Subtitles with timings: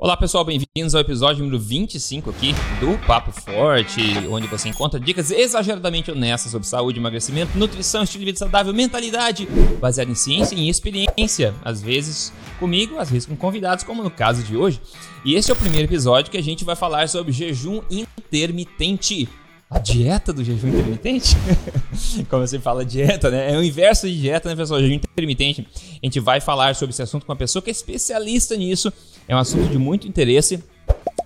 [0.00, 5.32] Olá pessoal, bem-vindos ao episódio número 25 aqui do Papo Forte, onde você encontra dicas
[5.32, 9.48] exageradamente honestas sobre saúde, emagrecimento, nutrição, estilo de vida saudável, mentalidade,
[9.80, 14.10] baseada em ciência e em experiência, às vezes comigo, às vezes com convidados, como no
[14.10, 14.80] caso de hoje.
[15.24, 19.28] E este é o primeiro episódio que a gente vai falar sobre jejum intermitente.
[19.68, 21.36] A dieta do jejum intermitente?
[22.30, 23.52] Como você fala, dieta, né?
[23.52, 24.80] É o inverso de dieta, né, pessoal?
[24.80, 25.66] Jejum intermitente.
[25.74, 28.90] A gente vai falar sobre esse assunto com uma pessoa que é especialista nisso.
[29.28, 30.64] É um assunto de muito interesse.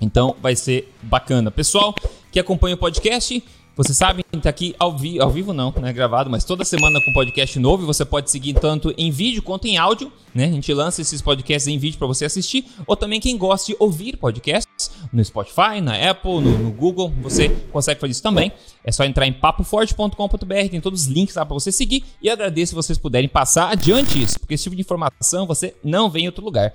[0.01, 1.51] Então vai ser bacana.
[1.51, 1.95] Pessoal
[2.33, 3.43] que acompanha o podcast,
[3.75, 7.13] você sabe, tá aqui ao, vi ao vivo não, né, gravado, mas toda semana com
[7.13, 10.45] podcast novo, você pode seguir tanto em vídeo quanto em áudio, né?
[10.45, 13.77] A gente lança esses podcasts em vídeo para você assistir, ou também quem gosta de
[13.79, 18.53] ouvir podcasts no Spotify, na Apple, no, no Google, você consegue fazer isso também.
[18.85, 22.71] É só entrar em papoforte.com.br, tem todos os links lá para você seguir e agradeço
[22.71, 26.27] se vocês puderem passar adiante isso, porque esse tipo de informação você não vê em
[26.27, 26.75] outro lugar.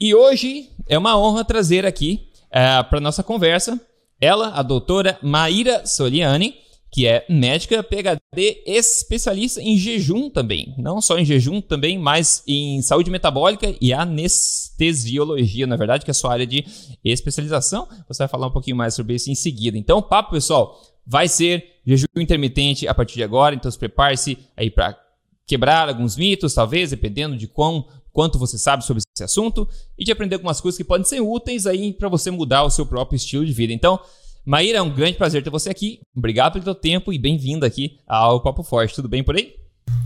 [0.00, 3.80] E hoje é uma honra trazer aqui uh, eh, para nossa conversa
[4.20, 6.54] ela, a doutora Maíra Soliani,
[6.90, 10.74] que é médica PhD especialista em jejum também.
[10.78, 16.12] Não só em jejum, também, mas em saúde metabólica e anestesiologia, na verdade, que é
[16.12, 16.64] a sua área de
[17.04, 17.86] especialização.
[18.08, 19.76] Você vai falar um pouquinho mais sobre isso em seguida.
[19.76, 24.70] Então, papo, pessoal, vai ser jejum intermitente a partir de agora, então se prepare-se aí
[24.70, 24.98] para
[25.46, 30.12] quebrar alguns mitos, talvez, dependendo de quão quanto você sabe sobre esse assunto e de
[30.12, 33.44] aprender algumas coisas que podem ser úteis aí para você mudar o seu próprio estilo
[33.44, 33.72] de vida.
[33.72, 33.98] Então,
[34.44, 36.00] Maíra, é um grande prazer ter você aqui.
[36.16, 38.94] Obrigado pelo seu tempo e bem-vinda aqui ao Papo Forte.
[38.94, 39.54] Tudo bem por aí?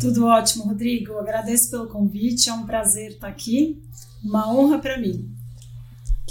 [0.01, 1.17] Tudo ótimo, Rodrigo.
[1.19, 2.49] Agradeço pelo convite.
[2.49, 3.81] É um prazer estar aqui.
[4.23, 5.33] Uma honra para mim.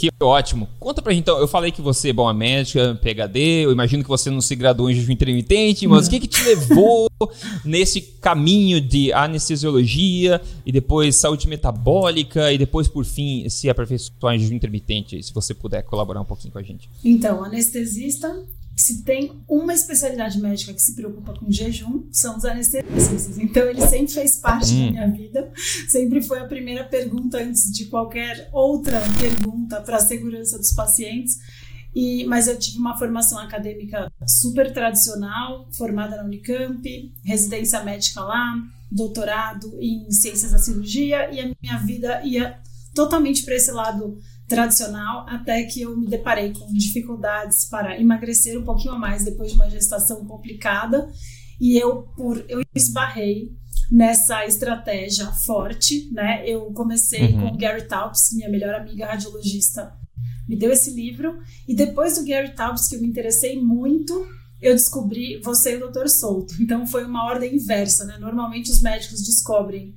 [0.02, 0.68] Que ótimo.
[0.80, 4.10] Conta pra gente então, eu falei que você é boa médica, PhD, eu imagino que
[4.10, 7.08] você não se graduou em jejum intermitente, mas o que que te levou
[7.64, 14.40] nesse caminho de anestesiologia e depois saúde metabólica e depois por fim se aperfeiçoar em
[14.40, 16.90] jejum intermitente, se você puder colaborar um pouquinho com a gente.
[17.06, 18.44] Então, anestesista
[18.82, 23.38] se tem uma especialidade médica que se preocupa com jejum, são os anestesistas.
[23.38, 24.86] Então, ele sempre fez parte hum.
[24.86, 25.52] da minha vida,
[25.88, 31.38] sempre foi a primeira pergunta antes de qualquer outra pergunta para a segurança dos pacientes.
[31.94, 38.64] E, mas eu tive uma formação acadêmica super tradicional, formada na Unicamp, residência médica lá,
[38.90, 42.60] doutorado em ciências da cirurgia, e a minha vida ia
[42.96, 44.18] totalmente para esse lado
[44.56, 49.52] tradicional, até que eu me deparei com dificuldades para emagrecer um pouquinho a mais depois
[49.52, 51.10] de uma gestação complicada,
[51.60, 53.52] e eu por eu esbarrei
[53.92, 56.44] nessa estratégia forte, né?
[56.48, 57.52] Eu comecei uhum.
[57.52, 59.94] com Gary Taubes, minha melhor amiga radiologista,
[60.48, 64.26] me deu esse livro, e depois do Gary Taubes que eu me interessei muito,
[64.62, 66.08] eu descobri você e o Dr.
[66.08, 66.54] Souto.
[66.62, 68.18] Então foi uma ordem inversa, né?
[68.20, 69.96] Normalmente os médicos descobrem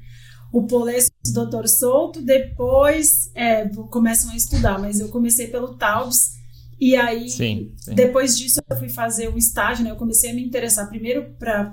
[0.54, 6.34] o Polês Doutor Souto, depois é, começam a estudar, mas eu comecei pelo Taubes,
[6.80, 7.92] e aí sim, sim.
[7.92, 9.90] depois disso eu fui fazer o estágio, né?
[9.90, 11.72] Eu comecei a me interessar primeiro para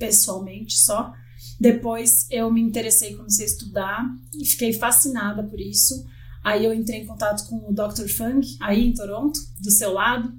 [0.00, 1.12] pessoalmente só,
[1.60, 4.04] depois eu me interessei, comecei a estudar
[4.36, 5.94] e fiquei fascinada por isso.
[6.42, 8.08] Aí eu entrei em contato com o Dr.
[8.08, 10.32] Fung, aí em Toronto, do seu lado.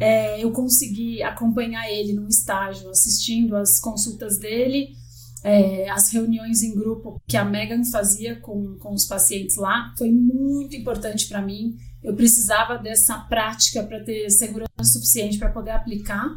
[0.00, 5.01] É, eu consegui acompanhar ele num estágio, assistindo as consultas dele
[5.44, 10.10] é, as reuniões em grupo que a Megan fazia com, com os pacientes lá foi
[10.10, 11.76] muito importante para mim.
[12.02, 16.28] Eu precisava dessa prática para ter segurança suficiente para poder aplicar.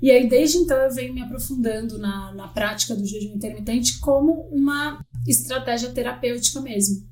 [0.00, 4.46] E aí, desde então, eu venho me aprofundando na, na prática do jejum intermitente como
[4.50, 7.06] uma estratégia terapêutica mesmo.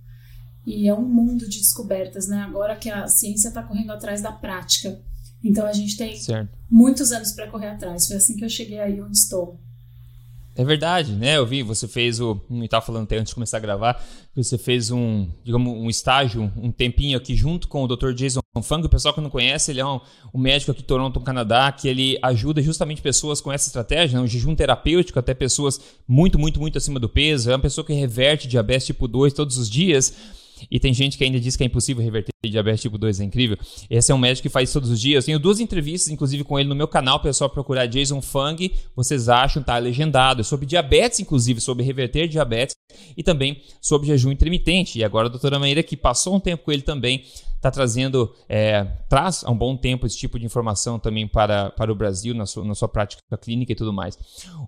[0.67, 2.43] E é um mundo de descobertas, né?
[2.43, 5.01] Agora que a ciência está correndo atrás da prática.
[5.43, 6.51] Então, a gente tem certo.
[6.71, 8.07] muitos anos para correr atrás.
[8.07, 9.59] Foi assim que eu cheguei aí onde estou.
[10.57, 11.37] É verdade, né?
[11.37, 12.41] Eu vi, você fez o.
[12.49, 14.01] Não estava falando até antes de começar a gravar,
[14.37, 18.13] você fez um, digamos, um estágio, um tempinho aqui junto com o Dr.
[18.13, 18.85] Jason Fung.
[18.85, 20.01] O pessoal que não conhece, ele é um,
[20.33, 24.17] um médico aqui em Toronto, no Canadá, que ele ajuda justamente pessoas com essa estratégia,
[24.17, 24.25] né?
[24.25, 27.51] um jejum terapêutico, até pessoas muito, muito, muito acima do peso.
[27.51, 30.15] É uma pessoa que reverte diabetes tipo 2 todos os dias.
[30.71, 33.57] E tem gente que ainda diz que é impossível reverter diabetes tipo 2, é incrível.
[33.89, 35.25] Esse é um médico que faz todos os dias.
[35.25, 39.29] Eu tenho duas entrevistas, inclusive, com ele no meu canal, pessoal procurar Jason Fung, vocês
[39.29, 40.45] acham, tá legendado.
[40.45, 42.75] Sobre diabetes, inclusive, sobre reverter diabetes
[43.17, 44.99] e também sobre jejum intermitente.
[44.99, 47.25] E agora a doutora Maíra, que passou um tempo com ele também,
[47.57, 51.91] está trazendo, é, traz há um bom tempo esse tipo de informação também para, para
[51.91, 54.19] o Brasil, na sua, na sua prática clínica e tudo mais.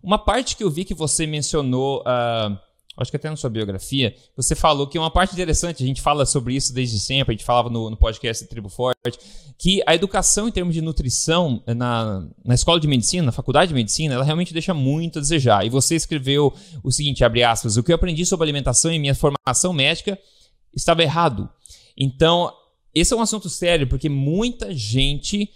[0.03, 2.01] Uma parte que eu vi que você mencionou.
[2.03, 2.66] Uh,
[2.97, 6.25] acho que até na sua biografia, você falou que uma parte interessante, a gente fala
[6.25, 9.19] sobre isso desde sempre, a gente falava no, no podcast Tribo Forte,
[9.59, 13.75] que a educação em termos de nutrição na, na escola de medicina, na faculdade de
[13.75, 15.65] medicina, ela realmente deixa muito a desejar.
[15.65, 16.53] E você escreveu
[16.83, 20.19] o seguinte, abre aspas, o que eu aprendi sobre alimentação em minha formação médica
[20.75, 21.49] estava errado.
[21.97, 22.53] Então,
[22.95, 25.51] esse é um assunto sério, porque muita gente.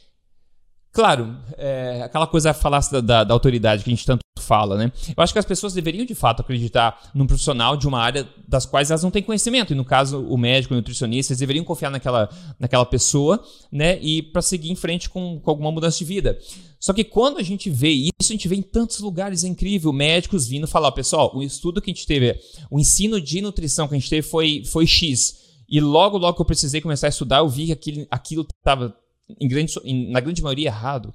[0.93, 4.91] Claro, é, aquela coisa falasse da, da, da, autoridade que a gente tanto fala, né?
[5.17, 8.67] Eu acho que as pessoas deveriam de fato acreditar num profissional de uma área das
[8.67, 9.73] quais elas não têm conhecimento.
[9.73, 12.29] E no caso, o médico, o nutricionista, eles deveriam confiar naquela,
[12.59, 13.41] naquela pessoa,
[13.71, 14.01] né?
[14.03, 16.37] E para seguir em frente com, com alguma mudança de vida.
[16.81, 19.93] Só que quando a gente vê isso, a gente vê em tantos lugares, é incrível.
[19.93, 22.37] Médicos vindo falar, pessoal, o estudo que a gente teve,
[22.69, 25.39] o ensino de nutrição que a gente teve foi, foi X.
[25.69, 28.97] E logo, logo que eu precisei começar a estudar, eu vi que aquilo, estava
[29.41, 29.75] grande,
[30.11, 31.15] na grande maioria errado.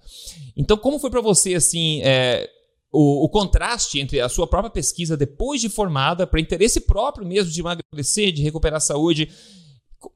[0.56, 2.50] Então, como foi para você assim é,
[2.92, 7.52] o, o, contraste entre a sua própria pesquisa depois de formada, para interesse próprio mesmo
[7.52, 9.30] de emagrecer, de recuperar a saúde,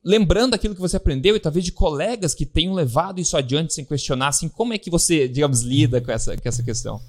[0.04, 3.84] lembrando aquilo que você aprendeu e talvez de colegas que tenham levado isso adiante sem
[3.86, 7.02] questionar, assim, como é que você, digamos, lida com essa, com essa questão?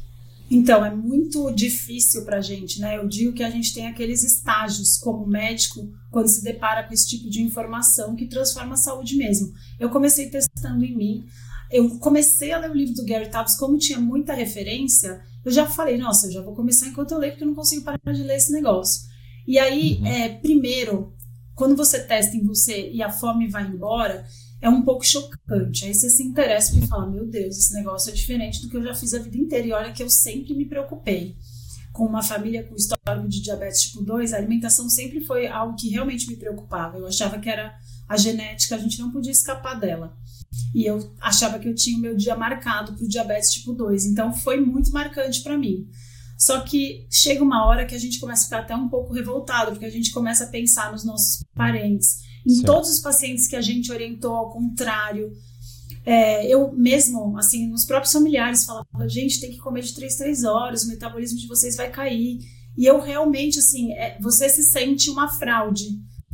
[0.50, 2.96] Então, é muito difícil para a gente, né?
[2.96, 7.08] Eu digo que a gente tem aqueles estágios como médico quando se depara com esse
[7.08, 9.52] tipo de informação que transforma a saúde mesmo.
[9.78, 11.24] Eu comecei testando em mim,
[11.70, 15.66] eu comecei a ler o livro do Gary Taubes, como tinha muita referência, eu já
[15.66, 18.22] falei, nossa, eu já vou começar enquanto eu leio, porque eu não consigo parar de
[18.22, 19.08] ler esse negócio.
[19.46, 20.06] E aí, uhum.
[20.06, 21.14] é, primeiro,
[21.54, 24.26] quando você testa em você e a fome vai embora,
[24.60, 25.84] é um pouco chocante.
[25.84, 28.82] Aí você se interessa e fala: Meu Deus, esse negócio é diferente do que eu
[28.82, 29.66] já fiz a vida inteira.
[29.66, 31.36] E olha que eu sempre me preocupei.
[31.92, 35.88] Com uma família com histórico de diabetes tipo 2, a alimentação sempre foi algo que
[35.88, 36.98] realmente me preocupava.
[36.98, 37.74] Eu achava que era
[38.08, 40.16] a genética, a gente não podia escapar dela.
[40.72, 44.06] E eu achava que eu tinha o meu dia marcado para o diabetes tipo 2.
[44.06, 45.88] Então foi muito marcante para mim.
[46.38, 49.72] Só que chega uma hora que a gente começa a ficar até um pouco revoltado,
[49.72, 52.66] porque a gente começa a pensar nos nossos parentes em certo.
[52.66, 55.32] todos os pacientes que a gente orientou ao contrário.
[56.04, 60.44] É, eu mesmo, assim, nos próprios familiares falava, gente, tem que comer de 3, 3
[60.44, 62.38] horas, o metabolismo de vocês vai cair.
[62.76, 65.86] E eu realmente, assim, é, você se sente uma fraude.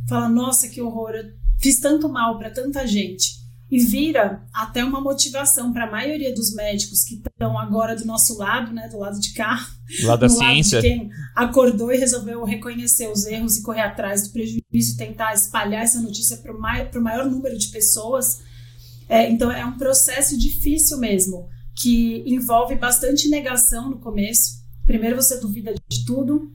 [0.07, 1.25] Fala, nossa, que horror, eu
[1.59, 3.46] fiz tanto mal para tanta gente.
[3.69, 8.37] E vira até uma motivação para a maioria dos médicos que estão agora do nosso
[8.37, 9.67] lado, né, do lado de cá,
[10.03, 10.81] Lá da ciência.
[10.81, 15.83] quem acordou e resolveu reconhecer os erros e correr atrás do prejuízo e tentar espalhar
[15.83, 18.39] essa notícia para o maior, maior número de pessoas.
[19.09, 24.57] É, então, é um processo difícil mesmo, que envolve bastante negação no começo.
[24.85, 26.51] Primeiro você duvida de tudo,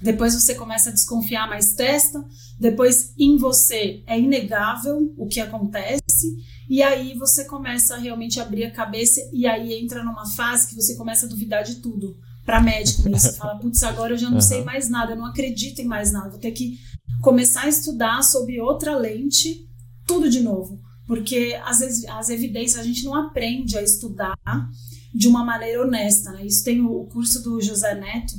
[0.00, 2.24] depois você começa a desconfiar, mas testa.
[2.58, 6.36] Depois, em você, é inegável o que acontece.
[6.68, 10.74] E aí você começa a realmente abrir a cabeça e aí entra numa fase que
[10.74, 12.16] você começa a duvidar de tudo
[12.46, 13.18] para médico mesmo.
[13.18, 14.40] Você fala, putz, agora eu já não uhum.
[14.40, 16.78] sei mais nada, eu não acredito em mais nada, vou ter que
[17.20, 19.68] começar a estudar sob outra lente,
[20.06, 20.80] tudo de novo.
[21.06, 24.36] Porque as, as evidências a gente não aprende a estudar
[25.12, 26.30] de uma maneira honesta.
[26.32, 26.46] Né?
[26.46, 28.34] Isso tem o, o curso do José Neto,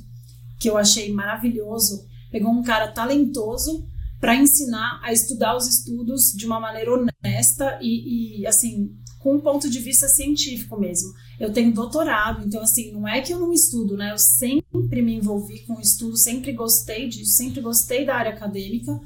[0.61, 2.05] que eu achei maravilhoso.
[2.31, 3.83] Pegou um cara talentoso
[4.19, 9.39] para ensinar a estudar os estudos de uma maneira honesta e, e assim com um
[9.39, 11.13] ponto de vista científico mesmo.
[11.39, 14.11] Eu tenho doutorado, então assim, não é que eu não estudo, né?
[14.11, 18.99] Eu sempre me envolvi com o estudo, sempre gostei disso, sempre gostei da área acadêmica.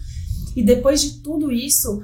[0.55, 2.01] E depois de tudo isso,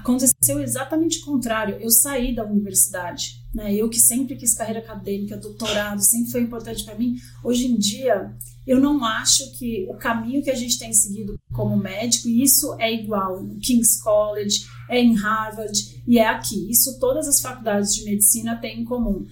[0.00, 1.76] aconteceu exatamente o contrário.
[1.80, 3.74] Eu saí da universidade, né?
[3.74, 7.16] Eu que sempre quis carreira acadêmica, doutorado, sempre foi importante para mim.
[7.44, 8.34] Hoje em dia,
[8.66, 12.92] eu não acho que o caminho que a gente tem seguido como médico, isso é
[12.92, 16.70] igual no King's College, é em Harvard e é aqui.
[16.70, 19.26] Isso todas as faculdades de medicina têm em comum.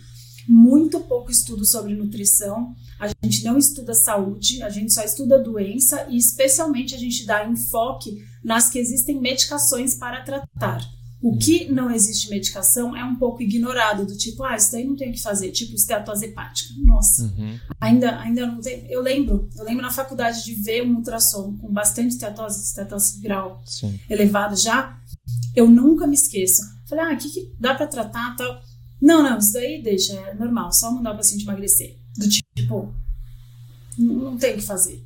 [0.49, 6.07] Muito pouco estudo sobre nutrição, a gente não estuda saúde, a gente só estuda doença
[6.09, 10.81] e, especialmente, a gente dá enfoque nas que existem medicações para tratar.
[11.21, 14.95] O que não existe medicação é um pouco ignorado, do tipo, ah, isso daí não
[14.95, 16.73] tem o que fazer, tipo esteatose hepática.
[16.78, 17.59] Nossa, uhum.
[17.81, 18.87] ainda, ainda não tem.
[18.88, 23.61] Eu lembro, eu lembro na faculdade de ver um ultrassom com bastante esteatose, esteatose grau
[23.67, 23.99] Sim.
[24.09, 24.97] elevado já.
[25.57, 26.62] Eu nunca me esqueço.
[26.88, 28.61] Falei, ah, o que, que dá para tratar tal?
[29.00, 31.97] Não, não, isso daí deixa, é normal, só mandar o paciente emagrecer.
[32.17, 32.93] Do tipo,
[33.97, 35.05] não tem o que fazer.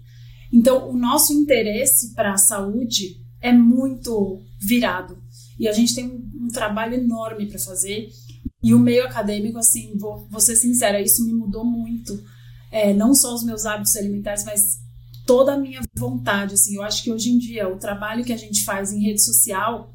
[0.52, 5.18] Então, o nosso interesse para a saúde é muito virado.
[5.58, 8.10] E a gente tem um, um trabalho enorme para fazer.
[8.62, 12.22] E o meio acadêmico, assim, vou, vou ser sincera, isso me mudou muito.
[12.70, 14.78] É, não só os meus hábitos alimentares, mas
[15.26, 16.54] toda a minha vontade.
[16.54, 19.22] Assim, eu acho que hoje em dia o trabalho que a gente faz em rede
[19.22, 19.92] social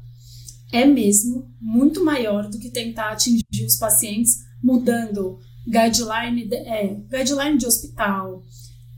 [0.72, 7.58] é mesmo muito maior do que tentar atingir os pacientes mudando guideline de, é, guideline
[7.58, 8.42] de hospital,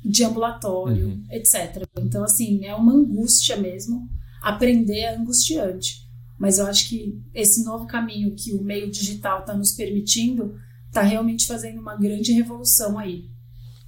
[0.04, 1.24] de ambulatório, uhum.
[1.30, 1.84] etc.
[1.98, 4.08] Então, assim, é uma angústia mesmo.
[4.42, 6.08] Aprender é angustiante.
[6.38, 10.54] Mas eu acho que esse novo caminho que o meio digital está nos permitindo
[10.86, 13.28] está realmente fazendo uma grande revolução aí.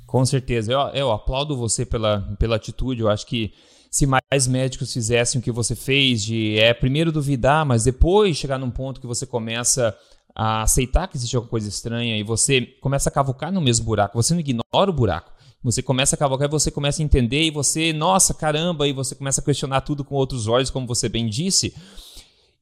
[0.07, 0.71] Com certeza.
[0.71, 3.01] Eu, eu aplaudo você pela, pela atitude.
[3.01, 3.55] Eu acho que
[3.93, 8.59] se mais médicos fizessem o que você fez, de é primeiro duvidar, mas depois chegar
[8.59, 9.95] num ponto que você começa
[10.35, 14.21] a aceitar que existe alguma coisa estranha e você começa a cavucar no mesmo buraco,
[14.21, 15.31] você não ignora o buraco.
[15.63, 19.15] Você começa a cavalgar e você começa a entender e você, nossa, caramba, e você
[19.15, 21.73] começa a questionar tudo com outros olhos, como você bem disse.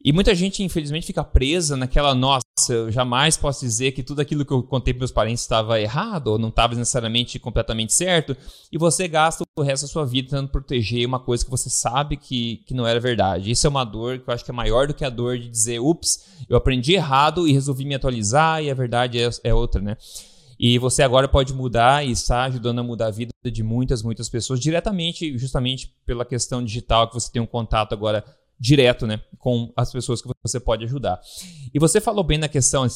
[0.03, 4.47] E muita gente, infelizmente, fica presa naquela, nossa, eu jamais posso dizer que tudo aquilo
[4.47, 8.35] que eu contei para meus parentes estava errado ou não estava necessariamente completamente certo,
[8.73, 12.17] e você gasta o resto da sua vida tentando proteger uma coisa que você sabe
[12.17, 13.51] que, que não era verdade.
[13.51, 15.51] Isso é uma dor que eu acho que é maior do que a dor de
[15.51, 19.83] dizer, ups, eu aprendi errado e resolvi me atualizar e a verdade é, é outra,
[19.83, 19.99] né?
[20.59, 24.29] E você agora pode mudar e está ajudando a mudar a vida de muitas, muitas
[24.29, 28.23] pessoas diretamente, justamente pela questão digital que você tem um contato agora
[28.61, 31.19] direto, né, com as pessoas que você pode ajudar.
[31.73, 32.93] E você falou bem na questão de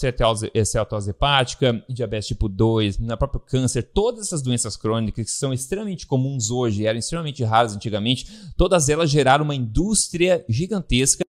[0.55, 6.07] esteatose hepática, diabetes tipo 2, na próprio câncer, todas essas doenças crônicas que são extremamente
[6.07, 8.27] comuns hoje, eram extremamente raras antigamente,
[8.59, 11.25] todas elas geraram uma indústria gigantesca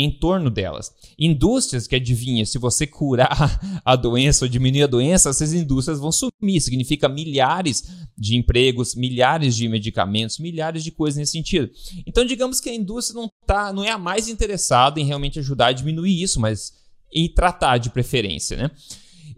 [0.00, 0.92] em torno delas.
[1.18, 6.10] Indústrias que adivinha, se você curar a doença ou diminuir a doença, essas indústrias vão
[6.10, 6.60] sumir.
[6.60, 7.84] Significa milhares
[8.16, 11.70] de empregos, milhares de medicamentos, milhares de coisas nesse sentido.
[12.06, 15.66] Então, digamos que a indústria não, tá, não é a mais interessada em realmente ajudar
[15.66, 16.72] a diminuir isso, mas
[17.12, 18.70] em tratar de preferência, né?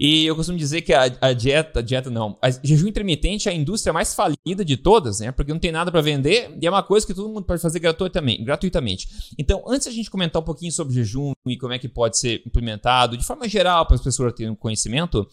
[0.05, 3.53] E eu costumo dizer que a, a dieta, a dieta não, a jejum intermitente é
[3.53, 5.31] a indústria mais falida de todas, né?
[5.31, 7.79] Porque não tem nada para vender e é uma coisa que todo mundo pode fazer
[7.79, 9.07] gratuitamente, gratuitamente.
[9.39, 12.43] Então, antes a gente comentar um pouquinho sobre jejum e como é que pode ser
[12.45, 15.25] implementado, de forma geral, para as pessoas terem conhecimento,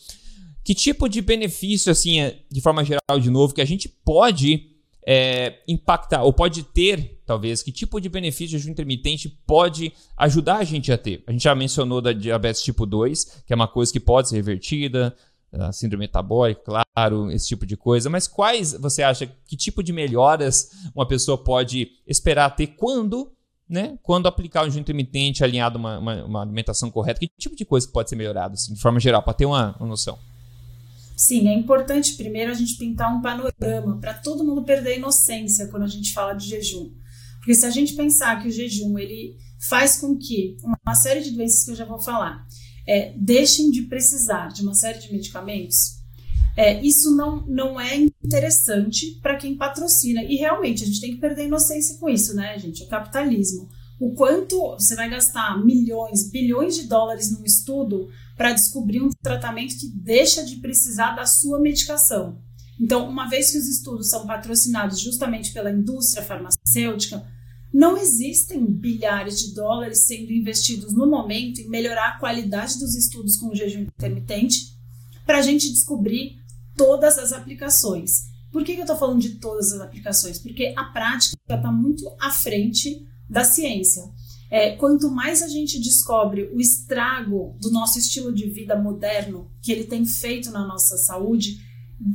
[0.64, 4.69] que tipo de benefício, assim, é, de forma geral, de novo, que a gente pode
[5.06, 10.58] é, impactar, ou pode ter, talvez, que tipo de benefício o jejum intermitente pode ajudar
[10.58, 11.24] a gente a ter?
[11.26, 14.36] A gente já mencionou da diabetes tipo 2, que é uma coisa que pode ser
[14.36, 15.16] revertida,
[15.52, 19.92] a síndrome metabólica, claro, esse tipo de coisa, mas quais você acha, que tipo de
[19.92, 23.32] melhoras uma pessoa pode esperar ter quando
[23.70, 24.00] né?
[24.02, 27.64] Quando aplicar o jejum intermitente alinhado a uma, uma, uma, alimentação correta, que tipo de
[27.64, 30.18] coisa pode ser melhorado, assim, de forma geral, para ter uma, uma noção?
[31.20, 35.68] Sim, é importante primeiro a gente pintar um panorama para todo mundo perder a inocência
[35.68, 36.94] quando a gente fala de jejum.
[37.40, 39.36] Porque se a gente pensar que o jejum ele
[39.68, 42.48] faz com que uma série de doenças que eu já vou falar
[42.88, 45.98] é, deixem de precisar de uma série de medicamentos,
[46.56, 50.24] é, isso não, não é interessante para quem patrocina.
[50.24, 52.84] E realmente a gente tem que perder a inocência com isso, né, gente?
[52.84, 53.68] É capitalismo.
[54.00, 58.08] O quanto você vai gastar milhões, bilhões de dólares num estudo
[58.40, 62.42] para descobrir um tratamento que deixa de precisar da sua medicação.
[62.80, 67.28] Então, uma vez que os estudos são patrocinados justamente pela indústria farmacêutica,
[67.74, 73.36] não existem bilhares de dólares sendo investidos no momento em melhorar a qualidade dos estudos
[73.36, 74.74] com jejum intermitente
[75.26, 76.38] para a gente descobrir
[76.78, 78.30] todas as aplicações.
[78.54, 80.40] Por que, que eu estou falando de todas as aplicações?
[80.40, 84.02] Porque a prática está muito à frente da ciência.
[84.52, 89.72] É, quanto mais a gente descobre o estrago do nosso estilo de vida moderno que
[89.72, 91.58] ele tem feito na nossa saúde,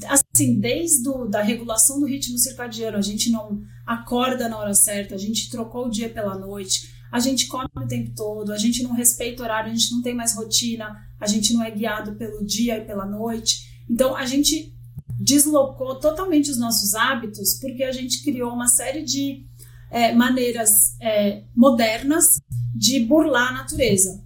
[0.09, 5.15] assim, desde a da regulação do ritmo circadiano, a gente não acorda na hora certa,
[5.15, 8.83] a gente trocou o dia pela noite, a gente come o tempo todo, a gente
[8.83, 12.17] não respeita o horário, a gente não tem mais rotina, a gente não é guiado
[12.17, 13.85] pelo dia e pela noite.
[13.89, 14.75] Então, a gente
[15.21, 19.47] deslocou totalmente os nossos hábitos porque a gente criou uma série de
[19.95, 22.41] é, maneiras é, modernas
[22.75, 24.21] de burlar a natureza.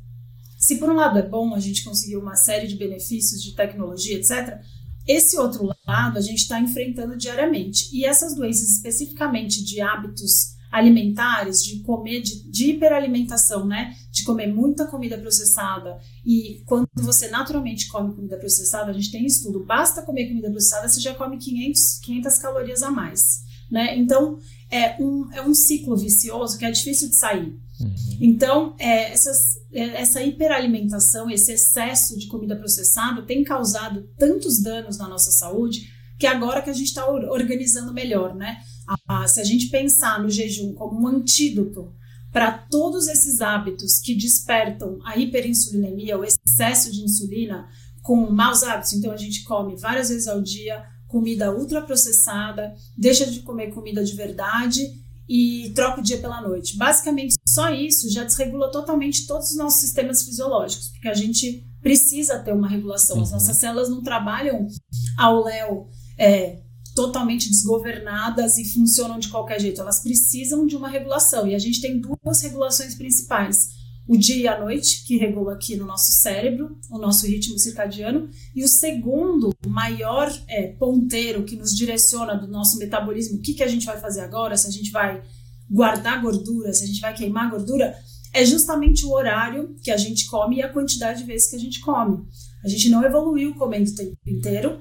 [0.58, 4.16] Se por um lado é bom a gente conseguir uma série de benefícios de tecnologia,
[4.16, 4.58] etc.,
[5.06, 7.94] esse outro lado a gente está enfrentando diariamente.
[7.94, 13.94] E essas doenças, especificamente de hábitos alimentares, de comer, de, de, hiperalimentação, né?
[14.10, 15.98] De comer muita comida processada.
[16.24, 20.88] E quando você naturalmente come comida processada, a gente tem estudo, basta comer comida processada,
[20.88, 23.96] você já come 500, 500 calorias a mais, né?
[23.96, 24.38] Então,
[24.70, 27.56] é um, é um ciclo vicioso que é difícil de sair.
[27.80, 28.18] Uhum.
[28.20, 29.38] Então, é, essas,
[29.72, 35.88] é, essa hiperalimentação, esse excesso de comida processada tem causado tantos danos na nossa saúde
[36.18, 38.58] que agora que a gente está organizando melhor, né?
[39.06, 41.92] Ah, se a gente pensar no jejum como um antídoto
[42.32, 47.68] para todos esses hábitos que despertam a hiperinsulinemia, o excesso de insulina,
[48.02, 53.40] com maus hábitos, então a gente come várias vezes ao dia, comida ultraprocessada, deixa de
[53.40, 54.82] comer comida de verdade
[55.28, 56.76] e troca o dia pela noite.
[56.76, 62.38] Basicamente, só isso já desregula totalmente todos os nossos sistemas fisiológicos, porque a gente precisa
[62.38, 63.16] ter uma regulação.
[63.16, 63.22] Uhum.
[63.22, 64.66] As nossas células não trabalham
[65.16, 65.88] ao léu
[66.18, 66.60] é,
[66.94, 69.80] totalmente desgovernadas e funcionam de qualquer jeito.
[69.80, 71.46] Elas precisam de uma regulação.
[71.46, 73.68] E a gente tem duas regulações principais.
[74.08, 78.30] O dia e a noite, que regula aqui no nosso cérebro, o nosso ritmo circadiano,
[78.56, 83.62] e o segundo maior é, ponteiro que nos direciona do nosso metabolismo, o que, que
[83.62, 85.22] a gente vai fazer agora, se a gente vai
[85.70, 87.94] guardar gordura, se a gente vai queimar gordura,
[88.32, 91.60] é justamente o horário que a gente come e a quantidade de vezes que a
[91.60, 92.24] gente come.
[92.64, 94.80] A gente não evoluiu comendo o tempo inteiro,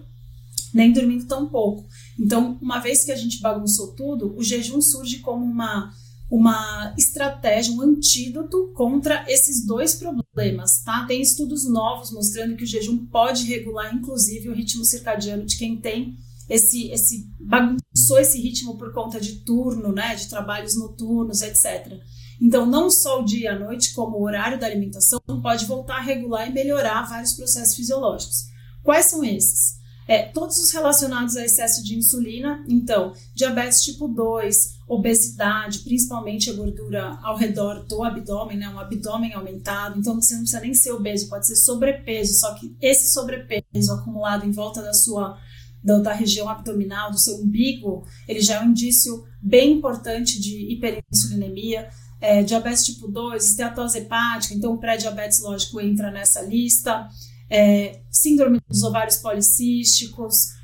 [0.74, 1.86] nem dormindo tão pouco.
[2.18, 5.94] Então, uma vez que a gente bagunçou tudo, o jejum surge como uma
[6.30, 11.06] uma estratégia, um antídoto contra esses dois problemas, tá?
[11.06, 15.78] Tem estudos novos mostrando que o jejum pode regular, inclusive, o ritmo circadiano de quem
[15.78, 16.18] tem
[16.50, 20.16] esse, esse bagunçou esse ritmo por conta de turno, né?
[20.16, 22.00] De trabalhos noturnos, etc.
[22.42, 25.98] Então, não só o dia e a noite, como o horário da alimentação, pode voltar
[25.98, 28.46] a regular e melhorar vários processos fisiológicos.
[28.84, 29.77] Quais são esses?
[30.08, 36.54] É, todos os relacionados a excesso de insulina, então, diabetes tipo 2, obesidade, principalmente a
[36.54, 40.92] gordura ao redor do abdômen, né, um abdômen aumentado, então você não precisa nem ser
[40.92, 45.38] obeso, pode ser sobrepeso, só que esse sobrepeso acumulado em volta da sua
[45.84, 50.74] da, da região abdominal, do seu umbigo, ele já é um indício bem importante de
[50.74, 57.08] hiperinsulinemia, é, diabetes tipo 2, esteatose hepática, então pré-diabetes, lógico, entra nessa lista,
[57.50, 60.58] é, síndrome dos ovários policísticos,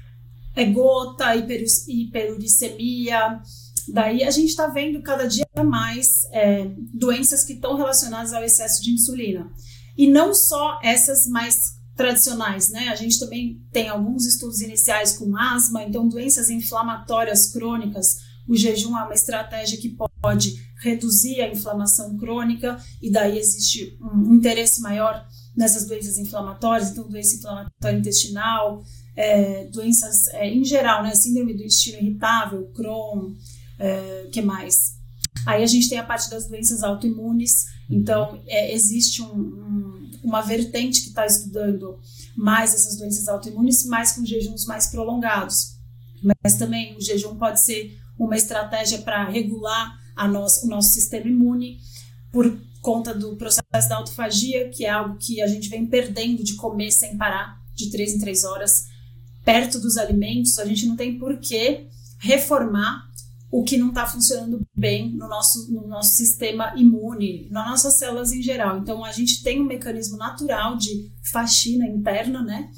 [0.56, 3.42] é, gota, hiper, hiperuricemia.
[3.88, 8.82] Daí a gente está vendo cada dia mais é, doenças que estão relacionadas ao excesso
[8.82, 9.52] de insulina.
[9.98, 12.90] E não só essas mais tradicionais, né?
[12.90, 18.18] A gente também tem alguns estudos iniciais com asma, então doenças inflamatórias crônicas.
[18.48, 24.34] O jejum é uma estratégia que pode reduzir a inflamação crônica e daí existe um
[24.34, 25.26] interesse maior
[25.56, 28.84] nessas doenças inflamatórias, então doença inflamatória intestinal,
[29.16, 33.34] é, doenças é, em geral, né, síndrome do intestino irritável, Crohn,
[33.80, 34.98] é, que mais?
[35.46, 40.42] Aí a gente tem a parte das doenças autoimunes, então é, existe um, um, uma
[40.42, 42.00] vertente que está estudando
[42.36, 45.74] mais essas doenças autoimunes, mais com jejuns mais prolongados.
[46.42, 51.28] Mas também o jejum pode ser uma estratégia para regular a nossa, o nosso sistema
[51.28, 51.80] imune,
[52.32, 56.56] por conta do processo da autofagia, que é algo que a gente vem perdendo de
[56.56, 58.88] comer sem parar, de três em três horas,
[59.44, 61.88] perto dos alimentos, a gente não tem por que
[62.20, 63.10] reformar
[63.50, 68.32] o que não está funcionando bem no nosso, no nosso sistema imune, nas nossas células
[68.32, 68.80] em geral.
[68.80, 72.70] Então, a gente tem um mecanismo natural de faxina interna, né?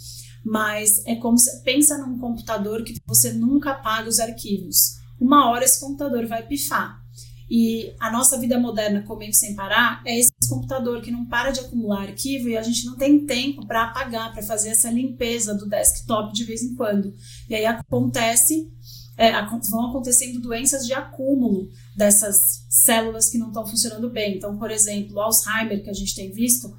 [0.43, 4.97] Mas é como se pensa num computador que você nunca apaga os arquivos.
[5.19, 7.01] Uma hora esse computador vai pifar.
[7.49, 11.59] E a nossa vida moderna, comendo sem parar, é esse computador que não para de
[11.59, 15.69] acumular arquivo e a gente não tem tempo para apagar, para fazer essa limpeza do
[15.69, 17.13] desktop de vez em quando.
[17.47, 18.67] E aí acontece,
[19.15, 19.31] é,
[19.69, 24.37] vão acontecendo doenças de acúmulo dessas células que não estão funcionando bem.
[24.37, 26.75] Então, por exemplo, o Alzheimer, que a gente tem visto,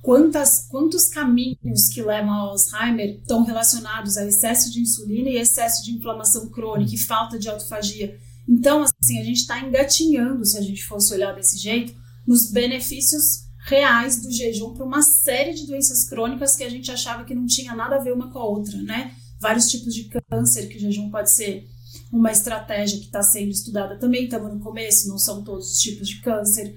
[0.00, 5.82] quantas, quantos caminhos que levam ao Alzheimer estão relacionados a excesso de insulina e excesso
[5.82, 8.16] de inflamação crônica e falta de autofagia
[8.48, 11.94] então, assim, a gente está engatinhando, se a gente fosse olhar desse jeito,
[12.26, 17.24] nos benefícios reais do jejum para uma série de doenças crônicas que a gente achava
[17.24, 19.14] que não tinha nada a ver uma com a outra, né?
[19.40, 21.66] Vários tipos de câncer que o jejum pode ser
[22.12, 26.08] uma estratégia que está sendo estudada também, estamos no começo, não são todos os tipos
[26.08, 26.76] de câncer.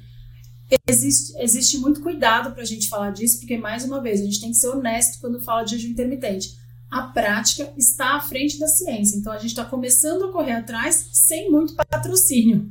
[0.88, 4.41] Existe, existe muito cuidado para a gente falar disso, porque, mais uma vez, a gente
[4.41, 6.58] tem que ser honesto quando fala de jejum intermitente
[6.89, 9.17] a prática está à frente da ciência.
[9.17, 12.69] Então a gente está começando a correr atrás sem muito patrocínio.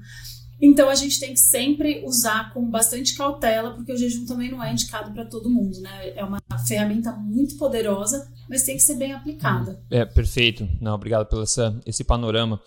[0.60, 4.62] Então a gente tem que sempre usar com bastante cautela, porque o jejum também não
[4.62, 6.12] é indicado para todo mundo, né?
[6.16, 9.78] É uma ferramenta muito poderosa, mas tem que ser bem aplicada.
[9.90, 10.66] É, perfeito.
[10.80, 12.60] Não, obrigado pelo essa, esse panorama.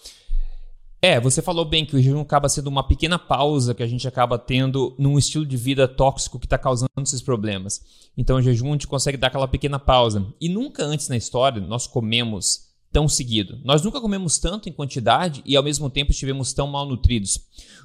[1.01, 4.07] É, você falou bem que o jejum acaba sendo uma pequena pausa que a gente
[4.07, 7.81] acaba tendo num estilo de vida tóxico que está causando esses problemas.
[8.17, 10.25] Então, o jejum a gente consegue dar aquela pequena pausa.
[10.41, 13.59] E nunca antes na história nós comemos tão seguido.
[13.63, 17.37] Nós nunca comemos tanto em quantidade e ao mesmo tempo estivemos tão mal nutridos.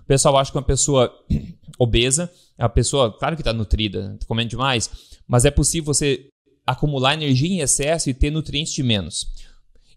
[0.02, 1.12] O pessoal acha que uma pessoa
[1.78, 4.90] obesa uma pessoa, claro que está nutrida, tá comendo demais,
[5.26, 6.28] mas é possível você
[6.66, 9.26] acumular energia em excesso e ter nutrientes de menos.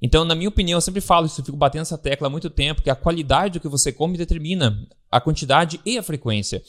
[0.01, 2.49] Então, na minha opinião, eu sempre falo isso, eu fico batendo essa tecla há muito
[2.49, 6.61] tempo, que a qualidade do que você come determina a quantidade e a frequência.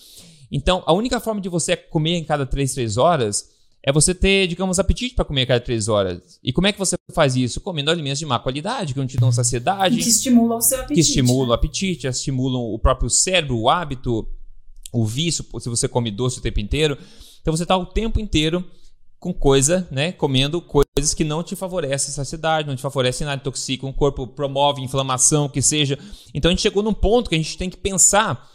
[0.50, 3.50] Então, a única forma de você comer em cada 3, 3 horas
[3.82, 6.40] é você ter, digamos, apetite para comer a cada 3 horas.
[6.42, 7.60] E como é que você faz isso?
[7.60, 9.98] Comendo alimentos de má qualidade, que não te dão saciedade.
[9.98, 10.94] Que estimulam o seu apetite.
[10.94, 11.50] Que estimulam né?
[11.50, 14.26] o apetite, estimulam o próprio cérebro, o hábito,
[14.92, 16.96] o vício, se você come doce o tempo inteiro.
[17.40, 18.64] Então, você está o tempo inteiro
[19.18, 20.12] com coisa, né?
[20.12, 24.80] Comendo coisas que não te favorecem saciedade, não te favorecem nada, intoxicam o corpo, promove
[24.80, 25.98] inflamação, que seja.
[26.32, 28.48] Então a gente chegou num ponto que a gente tem que pensar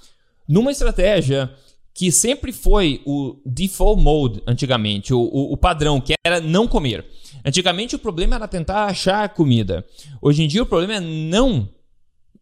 [0.48, 1.54] numa estratégia
[1.94, 7.06] que sempre foi o default mode antigamente, o, o, o, padrão, que era não comer.
[7.46, 9.86] Antigamente o problema era tentar achar comida.
[10.22, 11.70] Hoje em dia o problema é não.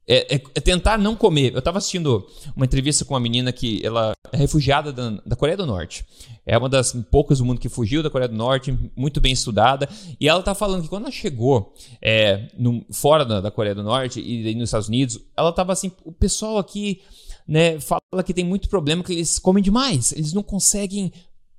[0.08, 1.54] É, é, é tentar não comer.
[1.54, 5.58] Eu estava assistindo uma entrevista com uma menina que ela é refugiada da, da, Coreia
[5.58, 6.06] do Norte.
[6.46, 9.88] É uma das poucas do mundo que fugiu da Coreia do Norte, muito bem estudada.
[10.20, 13.84] E ela está falando que quando ela chegou é, no, fora da, da, Coreia do
[13.84, 17.02] Norte e, nos Estados Unidos, ela estava assim: o pessoal aqui
[17.48, 20.12] né, fala que tem muito problema que eles comem demais.
[20.14, 21.12] Eles não conseguem,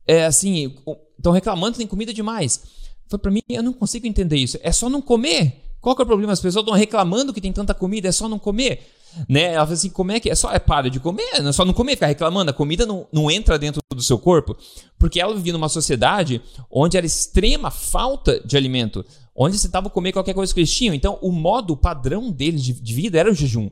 [0.07, 0.75] é, assim,
[1.17, 2.63] estão reclamando que tem comida demais.
[3.09, 4.59] Foi para mim, eu não consigo entender isso.
[4.63, 5.62] É só não comer.
[5.83, 6.33] Qual que é o problema?
[6.33, 8.89] As pessoas estão reclamando que tem tanta comida, é só não comer.
[9.29, 9.53] Né?
[9.53, 10.35] Ela fala assim, como é que é?
[10.35, 12.53] Só é para de comer, é só não comer, ficar reclamando.
[12.53, 14.57] A comida não, não entra dentro do seu corpo.
[14.97, 16.41] Porque ela vivia numa sociedade
[16.71, 19.05] onde era extrema falta de alimento.
[19.35, 20.95] Onde você estava comer qualquer coisa que eles tinham.
[20.95, 23.69] Então, o modo, o padrão deles de, de vida era o jejum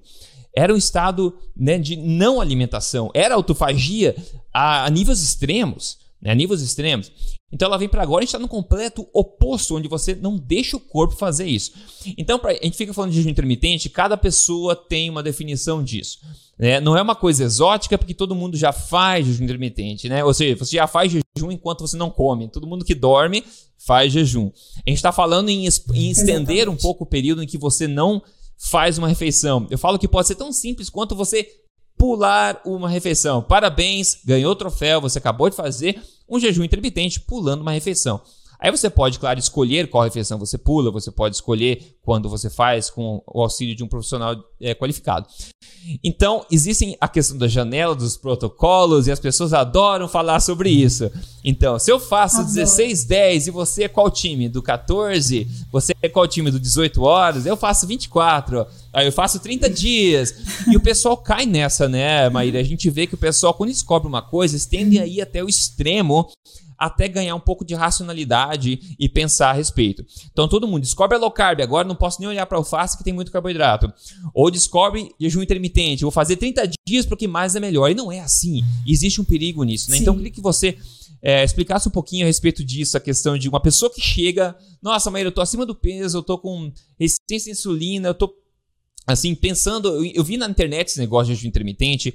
[0.52, 4.16] era um estado né, de não alimentação, era autofagia
[4.52, 5.98] a, a níveis extremos.
[6.20, 7.10] Né, a níveis extremos.
[7.52, 10.80] Então ela vem para agora e está no completo oposto, onde você não deixa o
[10.80, 11.72] corpo fazer isso.
[12.16, 16.20] Então pra, a gente fica falando de jejum intermitente, cada pessoa tem uma definição disso.
[16.58, 16.78] Né?
[16.80, 20.24] Não é uma coisa exótica, porque todo mundo já faz jejum intermitente, né?
[20.24, 22.48] Ou seja, você já faz jejum enquanto você não come.
[22.48, 23.42] Todo mundo que dorme
[23.78, 24.52] faz jejum.
[24.86, 28.22] A gente está falando em, em estender um pouco o período em que você não
[28.56, 29.66] faz uma refeição.
[29.70, 31.48] Eu falo que pode ser tão simples quanto você
[32.00, 33.42] pular uma refeição.
[33.42, 38.22] Parabéns, ganhou o troféu, você acabou de fazer um jejum intermitente pulando uma refeição.
[38.60, 42.90] Aí você pode, claro, escolher qual refeição você pula, você pode escolher quando você faz
[42.90, 45.26] com o auxílio de um profissional é, qualificado.
[46.04, 51.10] Então, existem a questão da janela, dos protocolos, e as pessoas adoram falar sobre isso.
[51.42, 54.46] Então, se eu faço 16, 10 e você é qual time?
[54.46, 55.48] Do 14?
[55.72, 57.46] Você é qual time do 18 horas?
[57.46, 58.66] Eu faço 24.
[58.92, 60.34] Aí eu faço 30 dias.
[60.70, 62.60] E o pessoal cai nessa, né, Maíra?
[62.60, 65.42] A gente vê que o pessoal, quando descobre uma coisa, eles tendem a ir até
[65.42, 66.28] o extremo
[66.80, 70.02] até ganhar um pouco de racionalidade e pensar a respeito.
[70.32, 73.04] Então todo mundo descobre a low carb, agora não posso nem olhar para alface que
[73.04, 73.92] tem muito carboidrato.
[74.32, 77.90] Ou descobre jejum intermitente, vou fazer 30 dias porque mais é melhor.
[77.90, 78.62] E não é assim.
[78.86, 79.98] Existe um perigo nisso, né?
[79.98, 80.78] Então eu queria que você
[81.20, 85.10] é, explicasse um pouquinho a respeito disso, a questão de uma pessoa que chega, nossa,
[85.10, 88.34] Maíra, eu tô acima do peso, eu tô com resistência à insulina, eu tô
[89.06, 92.14] assim, pensando, eu, eu vi na internet esse negócio de jejum intermitente,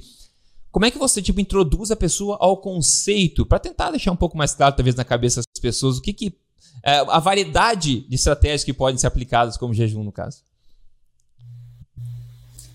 [0.75, 4.37] como é que você tipo introduz a pessoa ao conceito para tentar deixar um pouco
[4.37, 6.37] mais claro talvez na cabeça das pessoas o que que
[6.83, 10.43] é, a variedade de estratégias que podem ser aplicadas como jejum no caso?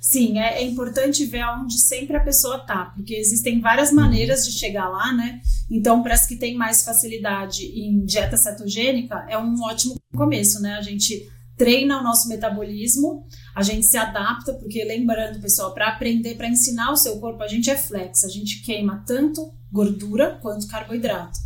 [0.00, 4.52] Sim, é, é, importante ver aonde sempre a pessoa tá, porque existem várias maneiras de
[4.58, 5.42] chegar lá, né?
[5.70, 10.76] Então, para as que têm mais facilidade em dieta cetogênica, é um ótimo começo, né?
[10.76, 16.34] A gente treina o nosso metabolismo, a gente se adapta, porque lembrando, pessoal, para aprender,
[16.34, 20.66] para ensinar o seu corpo, a gente é flex, a gente queima tanto gordura quanto
[20.66, 21.38] carboidrato.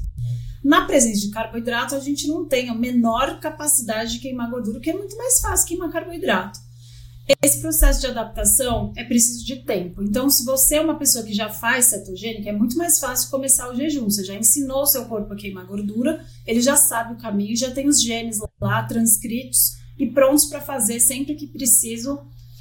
[0.62, 4.88] Na presença de carboidrato, a gente não tem a menor capacidade de queimar gordura, que
[4.88, 6.60] é muito mais fácil queimar carboidrato.
[7.42, 10.00] Esse processo de adaptação é preciso de tempo.
[10.00, 13.68] Então, se você é uma pessoa que já faz cetogênica, é muito mais fácil começar
[13.68, 14.04] o jejum.
[14.04, 17.72] Você já ensinou o seu corpo a queimar gordura, ele já sabe o caminho, já
[17.72, 22.20] tem os genes lá transcritos e prontos para fazer sempre que preciso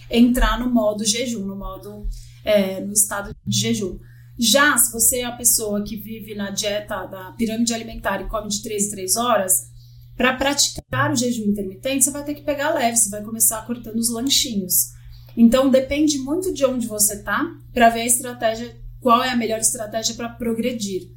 [0.10, 2.08] entrar no modo jejum, no modo
[2.44, 3.98] é, no estado de jejum.
[4.38, 8.50] Já se você é a pessoa que vive na dieta da pirâmide alimentar e come
[8.50, 9.74] de 3 em 3 horas,
[10.16, 13.98] para praticar o jejum intermitente, você vai ter que pegar leve, você vai começar cortando
[13.98, 14.92] os lanchinhos.
[15.36, 17.44] Então depende muito de onde você está
[17.74, 21.12] para ver a estratégia, qual é a melhor estratégia para progredir.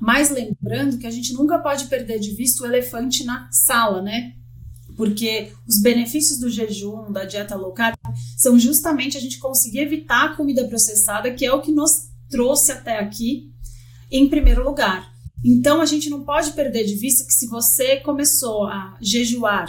[0.00, 4.34] Mas lembrando que a gente nunca pode perder de vista o elefante na sala, né?
[5.00, 7.96] Porque os benefícios do jejum, da dieta low carb,
[8.36, 12.70] são justamente a gente conseguir evitar a comida processada, que é o que nos trouxe
[12.70, 13.50] até aqui
[14.10, 15.10] em primeiro lugar.
[15.42, 19.68] Então a gente não pode perder de vista que se você começou a jejuar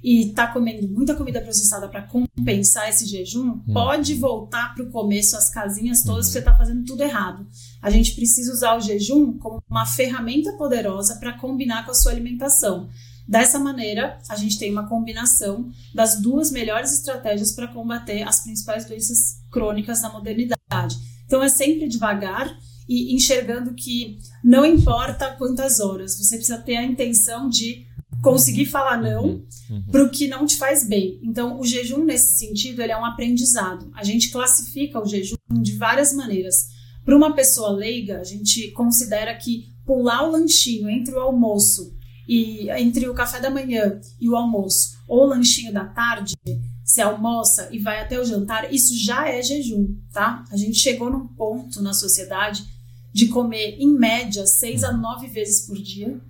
[0.00, 3.64] e está comendo muita comida processada para compensar esse jejum, hum.
[3.72, 7.44] pode voltar para o começo, as casinhas todas, que você está fazendo tudo errado.
[7.82, 12.12] A gente precisa usar o jejum como uma ferramenta poderosa para combinar com a sua
[12.12, 12.88] alimentação.
[13.26, 18.84] Dessa maneira, a gente tem uma combinação das duas melhores estratégias para combater as principais
[18.84, 20.96] doenças crônicas da modernidade.
[21.24, 22.54] Então, é sempre devagar
[22.88, 27.86] e enxergando que não importa quantas horas, você precisa ter a intenção de
[28.20, 29.82] conseguir falar não uhum, uhum.
[29.90, 31.18] para o que não te faz bem.
[31.22, 33.90] Então, o jejum, nesse sentido, ele é um aprendizado.
[33.94, 36.68] A gente classifica o jejum de várias maneiras.
[37.04, 41.96] Para uma pessoa leiga, a gente considera que pular o lanchinho entre o almoço
[42.28, 46.34] e entre o café da manhã e o almoço ou o lanchinho da tarde,
[46.84, 50.44] se almoça e vai até o jantar, isso já é jejum, tá?
[50.50, 52.64] A gente chegou num ponto na sociedade
[53.12, 56.20] de comer, em média, seis a nove vezes por dia.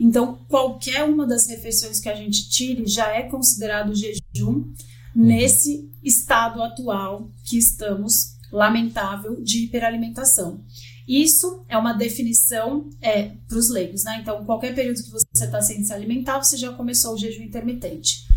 [0.00, 4.72] Então, qualquer uma das refeições que a gente tire já é considerado jejum
[5.14, 10.64] nesse estado atual que estamos, lamentável, de hiperalimentação.
[11.08, 14.18] Isso é uma definição é, para os leigos, né?
[14.20, 18.28] Então, qualquer período que você está sem se alimentar, você já começou o jejum intermitente.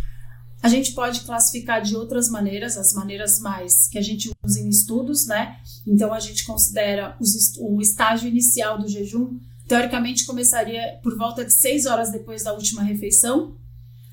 [0.63, 4.69] A gente pode classificar de outras maneiras, as maneiras mais que a gente usa em
[4.69, 5.57] estudos, né?
[5.86, 11.53] Então, a gente considera os, o estágio inicial do jejum, teoricamente começaria por volta de
[11.53, 13.57] seis horas depois da última refeição,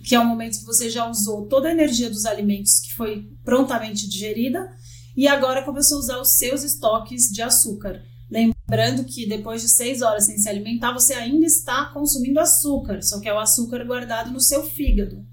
[0.03, 3.31] que é o momento que você já usou toda a energia dos alimentos que foi
[3.45, 4.69] prontamente digerida,
[5.17, 8.03] e agora começou a usar os seus estoques de açúcar.
[8.31, 13.21] Lembrando que depois de seis horas sem se alimentar, você ainda está consumindo açúcar, só
[13.21, 15.25] que é o açúcar guardado no seu fígado.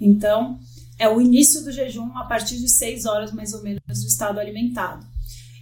[0.00, 0.58] Então,
[0.98, 4.38] é o início do jejum a partir de 6 horas mais ou menos do estado
[4.38, 5.06] alimentado.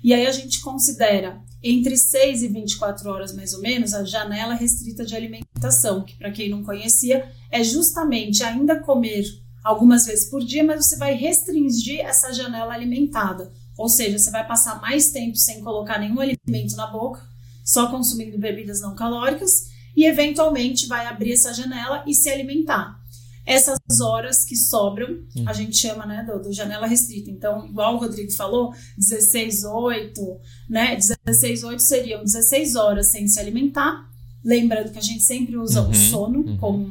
[0.03, 4.55] E aí a gente considera entre 6 e 24 horas mais ou menos a janela
[4.55, 9.25] restrita de alimentação, que para quem não conhecia, é justamente ainda comer
[9.63, 13.53] algumas vezes por dia, mas você vai restringir essa janela alimentada.
[13.77, 17.23] Ou seja, você vai passar mais tempo sem colocar nenhum alimento na boca,
[17.65, 23.03] só consumindo bebidas não calóricas e eventualmente vai abrir essa janela e se alimentar
[23.45, 25.45] essas horas que sobram, hum.
[25.47, 27.31] a gente chama né, do, do, janela restrita.
[27.31, 30.97] Então, igual o Rodrigo falou, 16, 8, né?
[30.97, 34.09] 16, 8 seriam 16 horas sem se alimentar.
[34.45, 36.57] Lembrando que a gente sempre usa uhum, o sono uhum.
[36.57, 36.87] como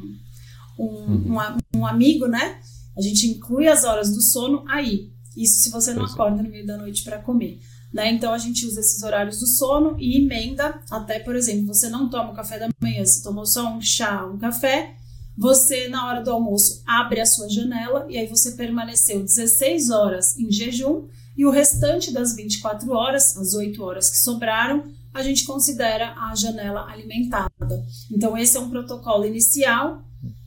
[0.78, 1.38] um, uhum.
[1.74, 2.60] um, um, amigo, né?
[2.98, 5.10] A gente inclui as horas do sono aí.
[5.36, 7.60] Isso se você não acorda no meio da noite para comer.
[7.94, 8.12] Né?
[8.12, 12.10] Então a gente usa esses horários do sono e emenda até, por exemplo, você não
[12.10, 14.96] toma o café da manhã, você tomou só um chá, um café,
[15.38, 20.38] você, na hora do almoço, abre a sua janela e aí você permaneceu 16 horas
[20.38, 25.46] em jejum e o restante das 24 horas, as 8 horas que sobraram, a gente
[25.46, 27.84] considera a janela alimentada.
[28.12, 30.04] Então, esse é um protocolo inicial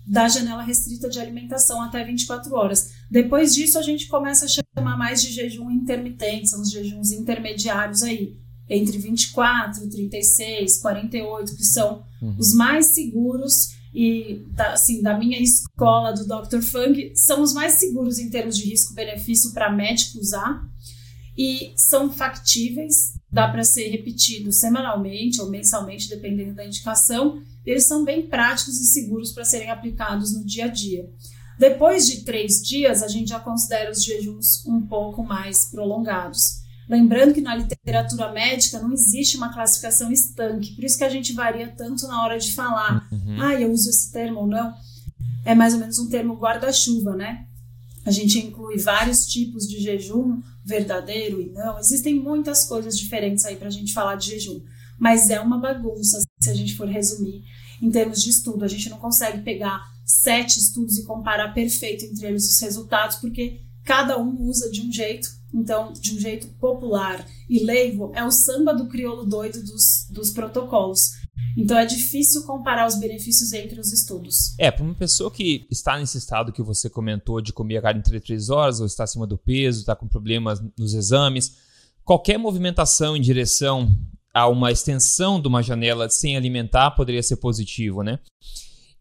[0.06, 2.92] da janela restrita de alimentação até 24 horas.
[3.10, 8.02] Depois disso, a gente começa a chamar mais de jejum intermitente, são os jejuns intermediários
[8.02, 8.36] aí,
[8.68, 12.36] entre 24, 36, 48, que são uhum.
[12.38, 16.60] os mais seguros e da, assim, da minha escola do Dr.
[16.60, 20.68] Fung são os mais seguros em termos de risco-benefício para médico usar
[21.36, 27.42] e são factíveis, dá para ser repetido semanalmente ou mensalmente, dependendo da indicação.
[27.64, 31.08] Eles são bem práticos e seguros para serem aplicados no dia a dia.
[31.58, 36.64] Depois de três dias, a gente já considera os jejuns um pouco mais prolongados.
[36.88, 41.32] Lembrando que na literatura médica não existe uma classificação estanque, por isso que a gente
[41.32, 43.08] varia tanto na hora de falar.
[43.10, 43.40] Uhum.
[43.40, 44.74] Ah, eu uso esse termo ou não.
[45.44, 47.46] É mais ou menos um termo guarda-chuva, né?
[48.04, 51.78] A gente inclui vários tipos de jejum, verdadeiro e não.
[51.78, 54.60] Existem muitas coisas diferentes aí para a gente falar de jejum.
[54.98, 57.42] Mas é uma bagunça se a gente for resumir
[57.80, 58.64] em termos de estudo.
[58.64, 63.60] A gente não consegue pegar sete estudos e comparar perfeito entre eles os resultados, porque
[63.84, 68.30] cada um usa de um jeito então, de um jeito popular e leigo, é o
[68.30, 71.12] samba do crioulo doido dos, dos protocolos.
[71.56, 74.54] Então é difícil comparar os benefícios entre os estudos.
[74.58, 78.00] É, para uma pessoa que está nesse estado que você comentou de comer a carne
[78.00, 81.54] entre 3 horas, ou está acima do peso, está com problemas nos exames,
[82.04, 83.96] qualquer movimentação em direção
[84.32, 88.18] a uma extensão de uma janela sem alimentar poderia ser positivo, né?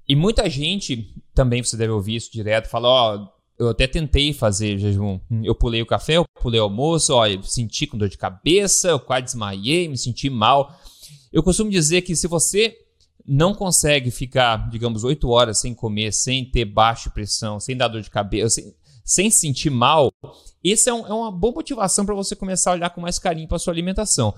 [0.07, 4.33] E muita gente, também você deve ouvir isso direto, fala, ó, oh, eu até tentei
[4.33, 5.19] fazer jejum.
[5.43, 8.89] Eu pulei o café, eu pulei o almoço, ó, eu senti com dor de cabeça,
[8.89, 10.75] eu quase desmaiei, me senti mal.
[11.31, 12.75] Eu costumo dizer que se você
[13.25, 18.01] não consegue ficar, digamos, oito horas sem comer, sem ter baixa pressão, sem dar dor
[18.01, 20.11] de cabeça, sem, sem se sentir mal,
[20.63, 23.47] isso é, um, é uma boa motivação para você começar a olhar com mais carinho
[23.47, 24.33] para sua alimentação.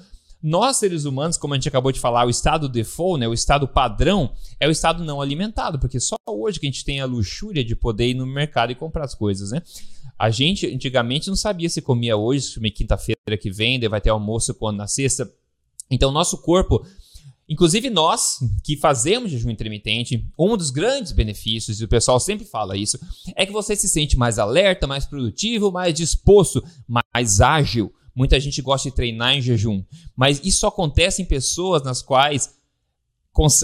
[0.48, 3.68] Nós, seres humanos, como a gente acabou de falar, o estado default, né, o estado
[3.68, 7.66] padrão, é o estado não alimentado, porque só hoje que a gente tem a luxúria
[7.66, 9.64] de poder ir no mercado e comprar as coisas, né?
[10.20, 14.12] A gente, antigamente, não sabia se comia hoje, se comia quinta-feira que vem, vai ter
[14.12, 15.28] almoço quando na sexta.
[15.90, 16.86] Então, nosso corpo,
[17.50, 22.78] inclusive nós que fazemos jejum intermitente, um dos grandes benefícios, e o pessoal sempre fala
[22.78, 23.00] isso,
[23.36, 27.92] é que você se sente mais alerta, mais produtivo, mais disposto, mais ágil.
[28.16, 29.84] Muita gente gosta de treinar em jejum,
[30.16, 32.56] mas isso acontece em pessoas nas quais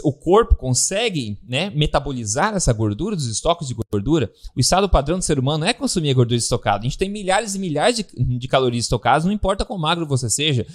[0.03, 4.29] o corpo consegue né, metabolizar essa gordura dos estoques de gordura.
[4.53, 6.79] O estado padrão do ser humano é consumir a gordura estocada.
[6.79, 8.03] A gente tem milhares e milhares de,
[8.37, 10.67] de calorias estocadas, não importa quão magro você seja.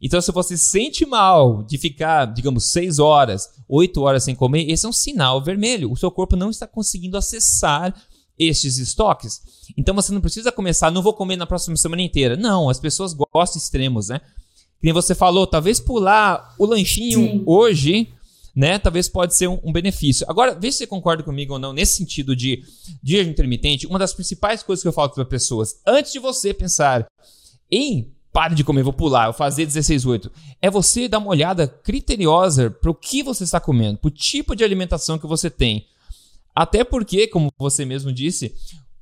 [0.00, 4.86] Então, se você sente mal de ficar, digamos, 6 horas, 8 horas sem comer, esse
[4.86, 5.92] é um sinal vermelho.
[5.92, 7.94] O seu corpo não está conseguindo acessar
[8.48, 9.40] estes estoques.
[9.76, 12.36] Então você não precisa começar, não vou comer na próxima semana inteira.
[12.36, 14.20] Não, as pessoas gostam de extremos, né?
[14.80, 17.42] Que você falou, talvez pular o lanchinho Sim.
[17.46, 18.08] hoje,
[18.54, 18.78] né?
[18.78, 20.26] Talvez pode ser um, um, benefício.
[20.28, 22.62] Agora, vê se você concorda comigo ou não, nesse sentido de,
[23.02, 26.52] de jejum intermitente, uma das principais coisas que eu falo para pessoas, antes de você
[26.52, 27.06] pensar
[27.70, 30.30] em pare de comer, vou pular, vou fazer 16,8.
[30.60, 34.56] É você dar uma olhada criteriosa para o que você está comendo, para o tipo
[34.56, 35.86] de alimentação que você tem.
[36.54, 38.54] Até porque, como você mesmo disse,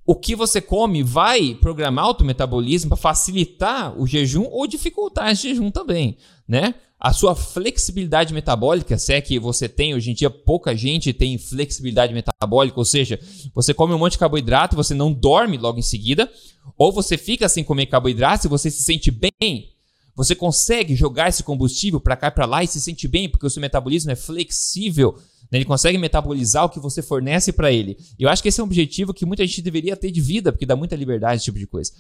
[0.07, 5.31] o que você come vai programar o teu metabolismo para facilitar o jejum ou dificultar
[5.31, 6.17] esse jejum também,
[6.49, 6.75] né?
[6.99, 11.39] A sua flexibilidade metabólica, se é que você tem, hoje em dia pouca gente tem
[11.39, 13.19] flexibilidade metabólica, ou seja,
[13.55, 16.31] você come um monte de carboidrato, você não dorme logo em seguida,
[16.77, 19.71] ou você fica sem comer carboidrato e você se sente bem,
[20.15, 23.47] você consegue jogar esse combustível para cá e para lá e se sente bem, porque
[23.47, 25.17] o seu metabolismo é flexível,
[25.51, 25.59] né?
[25.59, 27.97] ele consegue metabolizar o que você fornece para ele.
[28.19, 30.67] Eu acho que esse é um objetivo que muita gente deveria ter de vida, porque
[30.67, 31.93] dá muita liberdade esse tipo de coisa.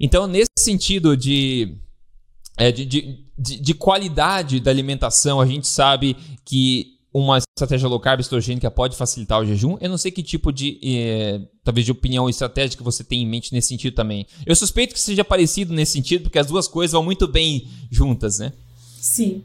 [0.00, 1.76] Então, nesse sentido de
[2.56, 8.00] é, de, de, de, de, qualidade da alimentação, a gente sabe que uma estratégia low
[8.00, 9.76] carb cetogênica pode facilitar o jejum.
[9.80, 13.52] Eu não sei que tipo de, é, talvez, de opinião estratégica você tem em mente
[13.52, 14.26] nesse sentido também.
[14.46, 18.38] Eu suspeito que seja parecido nesse sentido, porque as duas coisas vão muito bem juntas,
[18.38, 18.52] né?
[18.98, 19.44] Sim.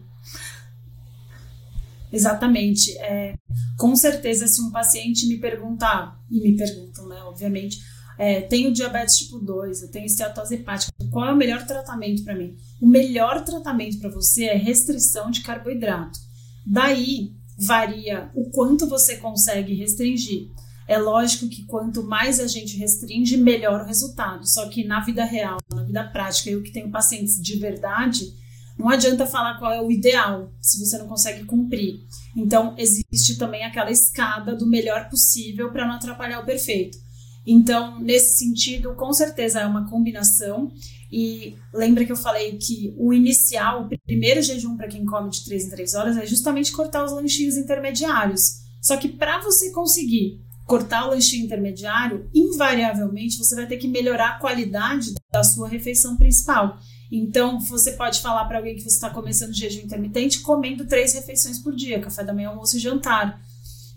[2.17, 2.97] Exatamente.
[2.97, 3.35] É,
[3.77, 7.77] com certeza, se um paciente me perguntar, e me perguntam, né, obviamente,
[8.17, 12.35] é, tenho diabetes tipo 2, eu tenho esteatose hepática, qual é o melhor tratamento para
[12.35, 12.55] mim?
[12.81, 16.19] O melhor tratamento para você é restrição de carboidrato.
[16.65, 20.49] Daí varia o quanto você consegue restringir.
[20.87, 24.47] É lógico que quanto mais a gente restringe, melhor o resultado.
[24.47, 28.25] Só que na vida real, na vida prática, eu que tenho pacientes de verdade,
[28.77, 31.99] não adianta falar qual é o ideal se você não consegue cumprir.
[32.35, 36.97] Então, existe também aquela escada do melhor possível para não atrapalhar o perfeito.
[37.45, 40.71] Então, nesse sentido, com certeza é uma combinação.
[41.09, 45.45] E lembra que eu falei que o inicial, o primeiro jejum para quem come de
[45.45, 48.57] 3 em 3 horas é justamente cortar os lanchinhos intermediários.
[48.81, 54.31] Só que para você conseguir cortar o lanchinho intermediário, invariavelmente você vai ter que melhorar
[54.31, 56.77] a qualidade da sua refeição principal.
[57.11, 61.59] Então, você pode falar para alguém que você está começando jejum intermitente comendo três refeições
[61.59, 63.41] por dia, café da manhã, almoço e jantar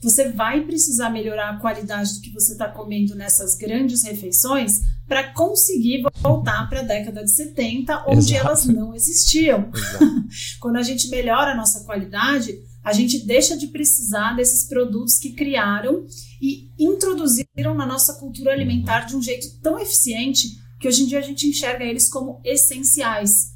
[0.03, 5.33] você vai precisar melhorar a qualidade do que você está comendo nessas grandes refeições para
[5.33, 8.47] conseguir voltar para a década de 70, onde Exato.
[8.47, 9.71] elas não existiam.
[10.59, 15.33] Quando a gente melhora a nossa qualidade, a gente deixa de precisar desses produtos que
[15.33, 16.07] criaram
[16.41, 21.19] e introduziram na nossa cultura alimentar de um jeito tão eficiente que hoje em dia
[21.19, 23.51] a gente enxerga eles como essenciais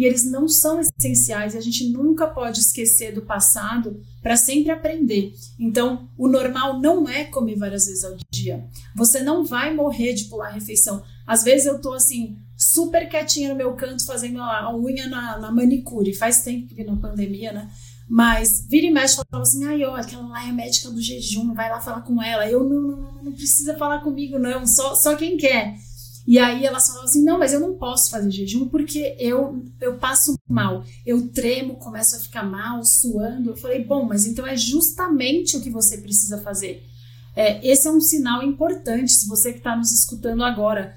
[0.00, 5.34] e eles não são essenciais a gente nunca pode esquecer do passado para sempre aprender.
[5.58, 8.66] Então, o normal não é comer várias vezes ao dia.
[8.96, 11.02] Você não vai morrer de pular refeição.
[11.26, 15.52] Às vezes eu tô assim, super quietinha no meu canto fazendo a unha na, na
[15.52, 16.14] manicure.
[16.14, 17.70] Faz tempo que na pandemia, né?
[18.08, 21.70] Mas vira e mexe falava assim, ai, ó, aquela lá é médica do jejum, vai
[21.70, 22.48] lá falar com ela.
[22.48, 25.76] Eu não, não, não, não precisa falar comigo, não, só, só quem quer.
[26.26, 29.96] E aí elas falavam assim: não, mas eu não posso fazer jejum porque eu, eu
[29.96, 33.50] passo mal, eu tremo, começo a ficar mal, suando.
[33.50, 36.82] Eu falei: bom, mas então é justamente o que você precisa fazer.
[37.34, 39.12] É, esse é um sinal importante.
[39.12, 40.96] Se você que está nos escutando agora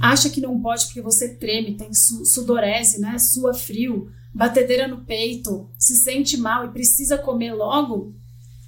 [0.00, 5.04] acha que não pode porque você treme, tem su sudorese, né, sua frio, batedeira no
[5.04, 8.14] peito, se sente mal e precisa comer logo,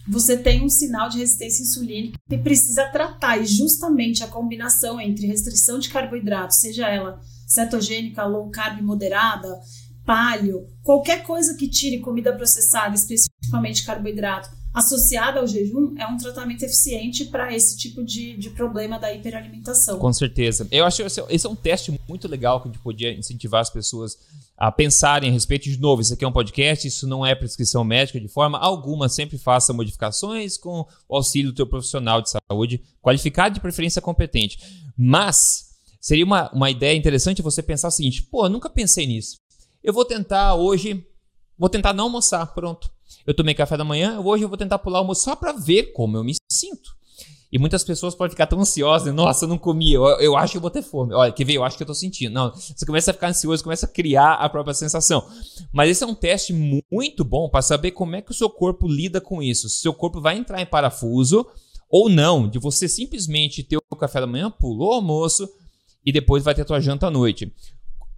[0.08, 3.38] você tem um sinal de resistência insulínica e precisa tratar.
[3.38, 9.60] E justamente a combinação entre restrição de carboidratos, seja ela cetogênica, low carb moderada,
[10.04, 16.62] palio, qualquer coisa que tire comida processada, especificamente carboidrato, associada ao jejum, é um tratamento
[16.62, 19.98] eficiente para esse tipo de, de problema da hiperalimentação.
[19.98, 20.66] Com certeza.
[20.70, 23.70] Eu acho que esse é um teste muito legal que a gente podia incentivar as
[23.70, 24.16] pessoas
[24.56, 25.64] a pensarem a respeito.
[25.64, 29.08] De novo, isso aqui é um podcast, isso não é prescrição médica de forma alguma.
[29.08, 34.58] Sempre faça modificações com o auxílio do teu profissional de saúde, qualificado de preferência competente.
[34.96, 39.36] Mas seria uma, uma ideia interessante você pensar o seguinte: pô, eu nunca pensei nisso.
[39.82, 41.04] Eu vou tentar hoje,
[41.58, 42.90] vou tentar não almoçar, pronto.
[43.26, 45.92] Eu tomei café da manhã, hoje eu vou tentar pular o almoço só para ver
[45.92, 46.90] como eu me sinto.
[47.52, 50.56] E muitas pessoas podem ficar tão ansiosas, nossa, eu não comi, eu, eu acho que
[50.56, 51.12] eu vou ter fome.
[51.12, 51.52] Olha, quer ver?
[51.52, 52.32] Eu acho que eu tô sentindo.
[52.32, 55.28] Não, você começa a ficar ansioso, começa a criar a própria sensação.
[55.70, 58.88] Mas esse é um teste muito bom para saber como é que o seu corpo
[58.88, 59.68] lida com isso.
[59.68, 61.46] Se seu corpo vai entrar em parafuso
[61.90, 65.46] ou não, de você simplesmente ter o café da manhã, pulou o almoço
[66.06, 67.52] e depois vai ter a tua janta à noite.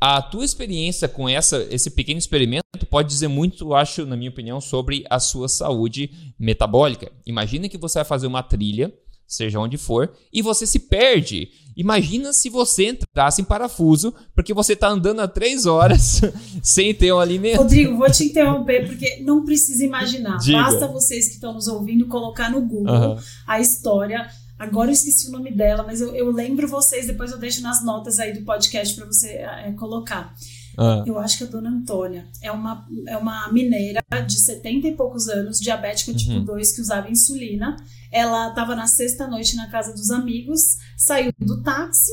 [0.07, 4.61] A tua experiência com essa, esse pequeno experimento pode dizer muito, acho, na minha opinião,
[4.61, 7.11] sobre a sua saúde metabólica.
[7.25, 8.93] Imagina que você vai fazer uma trilha
[9.27, 11.49] seja onde for, e você se perde.
[11.77, 16.21] Imagina se você entrasse em parafuso, porque você tá andando há três horas
[16.63, 17.57] sem ter um alimento.
[17.57, 20.37] Rodrigo, vou te interromper, porque não precisa imaginar.
[20.37, 20.59] Diga.
[20.59, 24.29] Basta vocês que estão nos ouvindo colocar no Google a história.
[24.59, 27.85] Agora eu esqueci o nome dela, mas eu, eu, lembro vocês, depois eu deixo nas
[27.85, 30.35] notas aí do podcast para você é, colocar.
[30.79, 31.03] Ah.
[31.07, 35.29] Eu acho que a dona Antônia é uma, é uma mineira de 70 e poucos
[35.29, 36.41] anos, diabética tipo uhum.
[36.41, 37.77] tipo 2, que usava insulina.
[38.11, 42.13] Ela estava na sexta noite na casa dos amigos, saiu do táxi,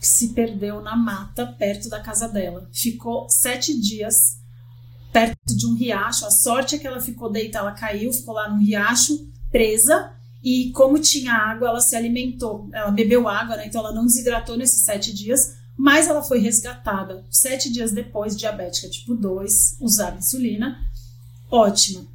[0.00, 2.68] se perdeu na mata perto da casa dela.
[2.72, 4.42] Ficou sete dias
[5.12, 6.26] perto de um riacho.
[6.26, 10.12] A sorte é que ela ficou deitada, ela caiu, ficou lá no riacho, presa.
[10.44, 12.68] E como tinha água, ela se alimentou.
[12.72, 13.66] Ela bebeu água, né?
[13.66, 18.88] Então ela não desidratou nesses sete dias mas ela foi resgatada sete dias depois, diabética
[18.88, 20.78] tipo 2, usava insulina,
[21.50, 22.06] ótima.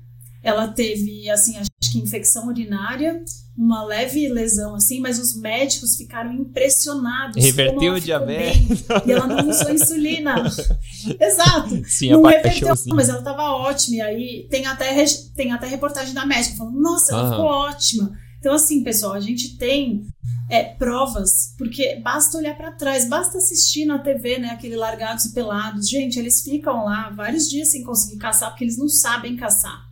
[0.41, 1.57] Ela teve, assim,
[1.89, 3.23] acho que infecção urinária,
[3.57, 7.43] uma leve lesão, assim, mas os médicos ficaram impressionados.
[7.43, 8.85] Reverteu o diabetes.
[9.05, 10.35] E ela não usou insulina.
[11.19, 11.83] Exato.
[11.85, 13.97] Sim, não reverteu, mas ela estava ótima.
[13.97, 15.03] E aí tem até,
[15.35, 18.11] tem até reportagem da médica falando, nossa, ela ficou ótima.
[18.39, 20.05] Então, assim, pessoal, a gente tem
[20.49, 25.33] é, provas, porque basta olhar para trás, basta assistir na TV, né, aquele largados e
[25.33, 25.89] pelados.
[25.89, 29.88] Gente, eles ficam lá vários dias sem conseguir caçar porque eles não sabem caçar.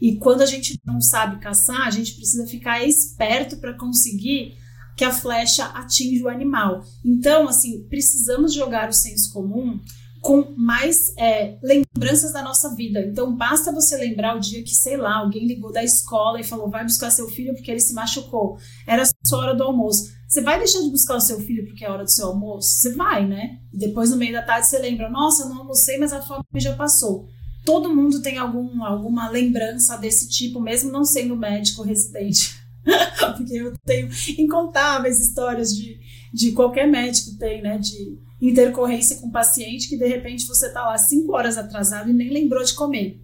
[0.00, 4.56] E quando a gente não sabe caçar, a gente precisa ficar esperto para conseguir
[4.96, 6.82] que a flecha atinja o animal.
[7.04, 9.78] Então, assim, precisamos jogar o senso comum
[10.20, 13.00] com mais é, lembranças da nossa vida.
[13.00, 16.68] Então, basta você lembrar o dia que, sei lá, alguém ligou da escola e falou:
[16.68, 18.58] vai buscar seu filho porque ele se machucou.
[18.86, 20.12] Era sua hora do almoço.
[20.26, 22.68] Você vai deixar de buscar o seu filho porque é hora do seu almoço?
[22.68, 23.60] Você vai, né?
[23.72, 26.42] E depois, no meio da tarde, você lembra: nossa, eu não almocei, mas a fome
[26.56, 27.28] já passou.
[27.68, 32.56] Todo mundo tem algum, alguma lembrança desse tipo, mesmo não sendo médico residente.
[33.36, 34.08] porque eu tenho
[34.38, 36.00] incontáveis histórias de,
[36.32, 37.76] de qualquer médico tem, né?
[37.76, 42.30] De intercorrência com paciente que de repente você está lá cinco horas atrasado e nem
[42.30, 43.20] lembrou de comer.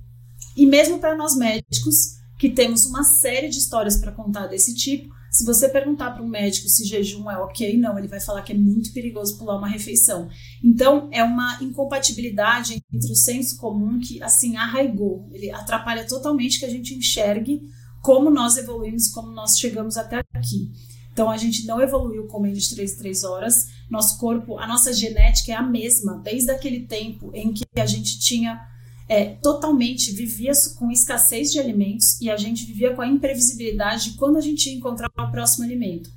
[0.54, 5.08] E mesmo para nós médicos, que temos uma série de histórias para contar desse tipo,
[5.34, 8.52] se você perguntar para um médico se jejum é ok, não, ele vai falar que
[8.52, 10.28] é muito perigoso pular uma refeição.
[10.62, 15.28] Então, é uma incompatibilidade entre o senso comum que, assim, arraigou.
[15.32, 17.62] Ele atrapalha totalmente que a gente enxergue
[18.00, 20.70] como nós evoluímos, como nós chegamos até aqui.
[21.12, 23.66] Então a gente não evoluiu comendo de 3 3 horas.
[23.90, 28.20] Nosso corpo, a nossa genética é a mesma, desde aquele tempo em que a gente
[28.20, 28.60] tinha
[29.08, 34.16] é, totalmente, vivia com escassez de alimentos e a gente vivia com a imprevisibilidade de
[34.16, 36.10] quando a gente ia encontrar o próximo alimento.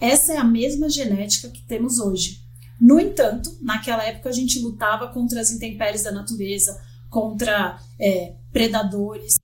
[0.00, 2.40] Essa é a mesma genética que temos hoje.
[2.80, 6.80] No entanto, naquela época a gente lutava contra as intempéries da natureza,
[7.10, 9.34] contra é, predadores,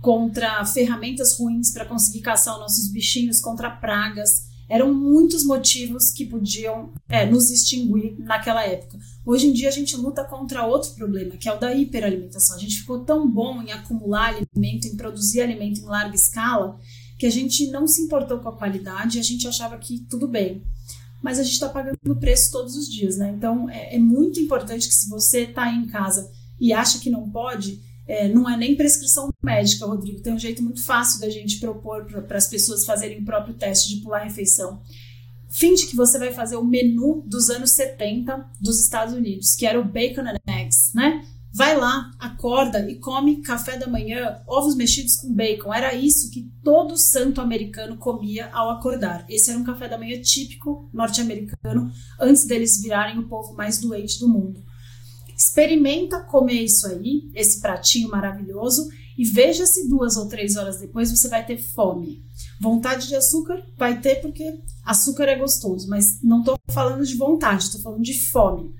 [0.00, 4.44] contra ferramentas ruins para conseguir caçar os nossos bichinhos, contra pragas.
[4.68, 8.98] Eram muitos motivos que podiam é, nos extinguir naquela época.
[9.26, 12.56] Hoje em dia a gente luta contra outro problema, que é o da hiperalimentação.
[12.56, 16.78] A gente ficou tão bom em acumular alimento, em produzir alimento em larga escala,
[17.18, 20.28] que a gente não se importou com a qualidade e a gente achava que tudo
[20.28, 20.62] bem.
[21.22, 23.32] Mas a gente está pagando o preço todos os dias, né?
[23.34, 27.30] Então é, é muito importante que se você está em casa e acha que não
[27.30, 30.20] pode, é, não é nem prescrição médica, Rodrigo.
[30.20, 33.94] Tem um jeito muito fácil da gente propor para as pessoas fazerem o próprio teste
[33.94, 34.82] de pular refeição.
[35.54, 39.80] Finge que você vai fazer o menu dos anos 70 dos Estados Unidos, que era
[39.80, 41.24] o bacon and eggs, né?
[41.52, 45.72] Vai lá, acorda e come café da manhã, ovos mexidos com bacon.
[45.72, 49.24] Era isso que todo santo americano comia ao acordar.
[49.28, 51.88] Esse era um café da manhã típico norte-americano,
[52.20, 54.60] antes deles virarem o povo mais doente do mundo.
[55.36, 61.10] Experimenta comer isso aí, esse pratinho maravilhoso, e veja se duas ou três horas depois
[61.10, 62.24] você vai ter fome.
[62.60, 67.64] Vontade de açúcar vai ter porque açúcar é gostoso, mas não estou falando de vontade,
[67.64, 68.74] estou falando de fome.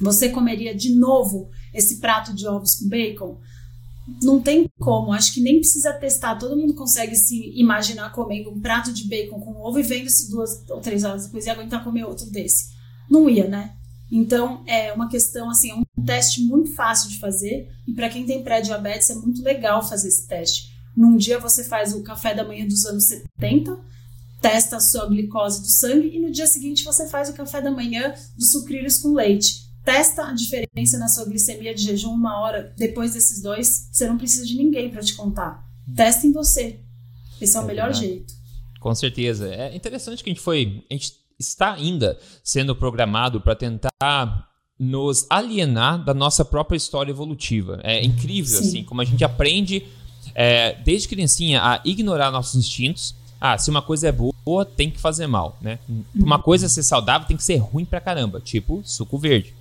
[0.00, 3.38] Você comeria de novo esse prato de ovos com bacon?
[4.22, 6.36] Não tem como, acho que nem precisa testar.
[6.36, 10.62] Todo mundo consegue se imaginar comendo um prato de bacon com ovo e vendo-se duas
[10.70, 12.76] ou três horas depois e aguentar comer outro desse.
[13.10, 13.74] Não ia, né?
[14.10, 18.24] Então, é uma questão, assim, é um teste muito fácil de fazer e para quem
[18.24, 20.76] tem pré-diabetes é muito legal fazer esse teste.
[20.96, 23.78] Num dia você faz o café da manhã dos anos 70,
[24.40, 27.70] testa a sua glicose do sangue e no dia seguinte você faz o café da
[27.70, 29.66] manhã dos sucrilhos com leite.
[29.84, 34.16] Testa a diferença na sua glicemia de jejum uma hora depois desses dois, você não
[34.16, 35.64] precisa de ninguém para te contar.
[35.94, 36.80] Testa em você.
[37.40, 38.06] Esse é, é o melhor verdade.
[38.06, 38.34] jeito.
[38.80, 39.52] Com certeza.
[39.52, 40.84] É interessante que a gente foi.
[40.90, 47.80] A gente está ainda sendo programado para tentar nos alienar da nossa própria história evolutiva.
[47.82, 48.68] É incrível, Sim.
[48.68, 49.86] assim, como a gente aprende
[50.34, 54.98] é, desde criancinha a ignorar nossos instintos, Ah, se uma coisa é boa, tem que
[54.98, 55.78] fazer mal, né?
[56.14, 59.54] Uma coisa ser saudável tem que ser ruim pra caramba, tipo suco verde.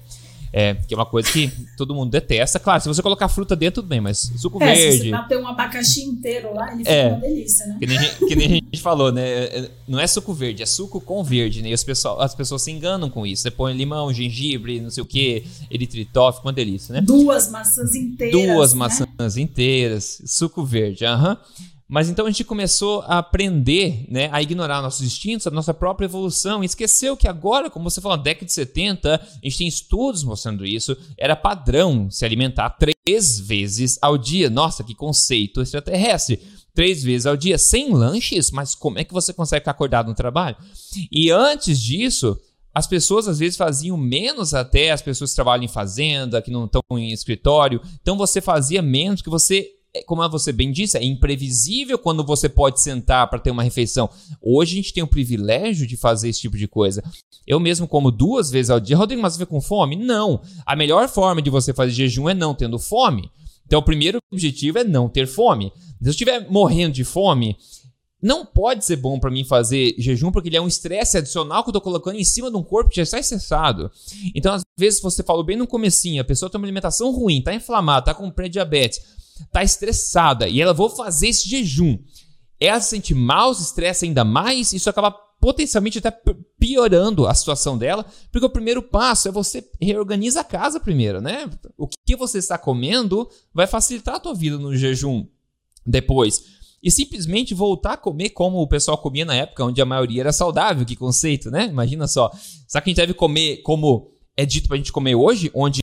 [0.58, 2.58] É, que é uma coisa que todo mundo detesta.
[2.62, 4.92] Claro, se você colocar fruta dentro, tudo bem, mas suco é, verde.
[4.92, 7.78] Se você bater um abacaxi inteiro lá, ele é, fica uma delícia, né?
[7.78, 9.28] Que nem, que nem, a gente falou, né?
[9.28, 11.72] É, é, não é suco verde, é suco com verde, né?
[11.72, 13.42] E as pessoas, as pessoas se enganam com isso.
[13.42, 17.02] Você põe limão, gengibre, não sei o que, eritritol, fica uma delícia, né?
[17.02, 18.42] Duas maçãs inteiras.
[18.42, 18.80] Duas né?
[18.80, 21.32] maçãs inteiras, suco verde, aham.
[21.32, 21.75] Uhum.
[21.88, 26.06] Mas então a gente começou a aprender né, a ignorar nossos instintos, a nossa própria
[26.06, 29.68] evolução, e esqueceu que agora, como você falou, na década de 70, a gente tem
[29.68, 34.50] estudos mostrando isso, era padrão se alimentar três vezes ao dia.
[34.50, 36.40] Nossa, que conceito extraterrestre!
[36.74, 38.52] Três vezes ao dia, sem lanches?
[38.52, 40.58] Mas como é que você consegue ficar acordado no trabalho?
[41.10, 42.38] E antes disso,
[42.74, 46.66] as pessoas às vezes faziam menos até as pessoas que trabalham em fazenda, que não
[46.66, 47.82] estão em escritório.
[48.02, 52.82] Então você fazia menos que você como você bem disse, é imprevisível quando você pode
[52.82, 54.10] sentar para ter uma refeição.
[54.42, 57.04] Hoje a gente tem o privilégio de fazer esse tipo de coisa.
[57.46, 58.98] Eu mesmo como duas vezes ao dia.
[58.98, 59.96] Rodrigo, mas você com fome?
[59.96, 60.42] Não.
[60.66, 63.30] A melhor forma de você fazer jejum é não tendo fome.
[63.66, 65.72] Então o primeiro objetivo é não ter fome.
[66.02, 67.58] Se eu estiver morrendo de fome,
[68.22, 71.70] não pode ser bom para mim fazer jejum porque ele é um estresse adicional que
[71.70, 73.92] eu tô colocando em cima de um corpo que já está estressado.
[74.34, 77.54] Então, às vezes, você falou bem no comecinho, a pessoa tem uma alimentação ruim, tá
[77.54, 79.00] inflamada, tá com pré-diabetes
[79.52, 81.98] tá estressada e ela vou fazer esse jejum,
[82.60, 86.12] ela se sente mal, se estressa ainda mais, isso acaba potencialmente até
[86.58, 91.50] piorando a situação dela, porque o primeiro passo é você reorganiza a casa primeiro, né?
[91.78, 95.28] O que você está comendo vai facilitar a tua vida no jejum
[95.86, 96.44] depois.
[96.82, 100.32] E simplesmente voltar a comer como o pessoal comia na época, onde a maioria era
[100.32, 101.66] saudável, que conceito, né?
[101.66, 102.32] Imagina só.
[102.68, 105.82] Será que a gente deve comer como é dito pra gente comer hoje, onde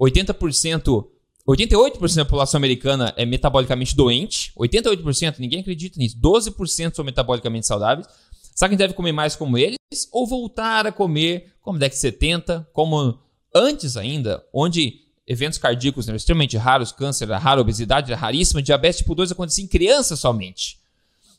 [0.00, 1.06] 80%
[1.50, 4.52] 88% da população americana é metabolicamente doente.
[4.58, 6.16] 88%, ninguém acredita nisso.
[6.20, 8.06] 12% são metabolicamente saudáveis.
[8.54, 9.76] Será que a gente deve comer mais como eles?
[10.12, 13.18] Ou voltar a comer como década de 70, como
[13.54, 18.98] antes ainda, onde eventos cardíacos eram extremamente raros, câncer era raro, obesidade era raríssima, diabetes
[18.98, 20.79] tipo 2 acontecia em crianças somente.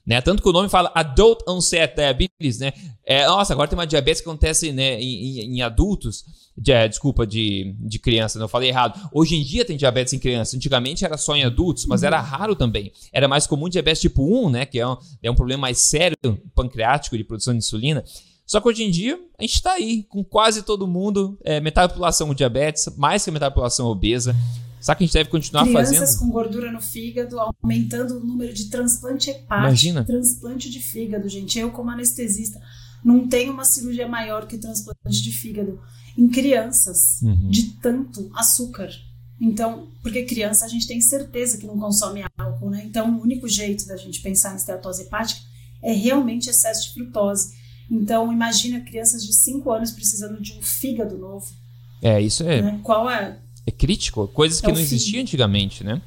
[0.05, 0.19] Né?
[0.19, 2.73] Tanto que o nome fala Adult Onset Diabetes, né?
[3.05, 6.23] É, nossa, agora tem uma diabetes que acontece né, em, em, adultos,
[6.57, 8.99] de, é, desculpa, de, de criança, não falei errado.
[9.11, 12.55] Hoje em dia tem diabetes em criança, antigamente era só em adultos, mas era raro
[12.55, 12.91] também.
[13.11, 14.65] Era mais comum diabetes tipo 1, né?
[14.65, 16.17] Que é um, é um problema mais sério
[16.55, 18.03] pancreático de produção de insulina.
[18.45, 21.87] Só que hoje em dia a gente está aí com quase todo mundo, é, metade
[21.87, 24.35] da população com diabetes, mais que metade da população obesa.
[24.81, 25.97] Será que a gente deve continuar Crianças fazendo?
[25.97, 29.67] Crianças com gordura no fígado, aumentando o número de transplante hepático.
[29.67, 30.03] Imagina.
[30.03, 31.59] Transplante de fígado, gente.
[31.59, 32.59] Eu, como anestesista,
[33.03, 35.79] não tenho uma cirurgia maior que transplante de fígado
[36.17, 37.49] em crianças, uhum.
[37.49, 38.89] de tanto açúcar.
[39.39, 42.83] Então, porque criança a gente tem certeza que não consome álcool, né?
[42.85, 45.41] Então, o único jeito da gente pensar em esteatose hepática
[45.81, 47.53] é realmente excesso de frutose.
[47.89, 51.45] Então, imagina crianças de 5 anos precisando de um fígado novo.
[52.01, 52.61] É, isso é.
[52.61, 52.79] Né?
[52.83, 56.01] Qual é é crítico, coisas é que não existiam antigamente, né?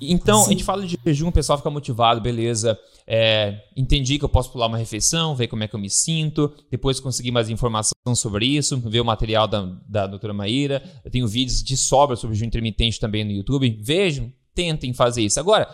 [0.00, 0.46] Então, Sim.
[0.46, 2.78] a gente fala de jejum, o pessoal fica motivado, beleza.
[3.06, 6.52] É, entendi que eu posso pular uma refeição, ver como é que eu me sinto,
[6.70, 10.82] depois conseguir mais informação sobre isso, ver o material da, da doutora Maíra.
[11.04, 13.78] Eu tenho vídeos de sobra sobre jejum intermitente também no YouTube.
[13.82, 15.40] Vejam, tentem fazer isso.
[15.40, 15.68] Agora,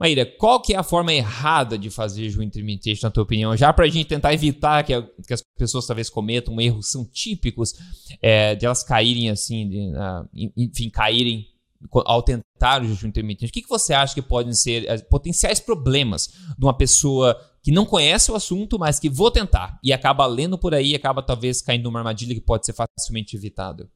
[0.00, 3.54] Maíra, qual que é a forma errada de fazer jejum intermitente, na tua opinião?
[3.54, 7.04] Já para a gente tentar evitar que, a, que, as pessoas talvez cometam erros, são
[7.04, 7.74] típicos
[8.22, 10.26] é, de elas caírem assim, de, uh,
[10.56, 11.46] enfim, caírem
[11.92, 13.50] ao tentar o jejum intermitente.
[13.50, 17.70] O que, que você acha que podem ser uh, potenciais problemas de uma pessoa que
[17.70, 21.60] não conhece o assunto, mas que vou tentar e acaba lendo por aí acaba talvez
[21.60, 23.86] caindo numa armadilha que pode ser facilmente evitada?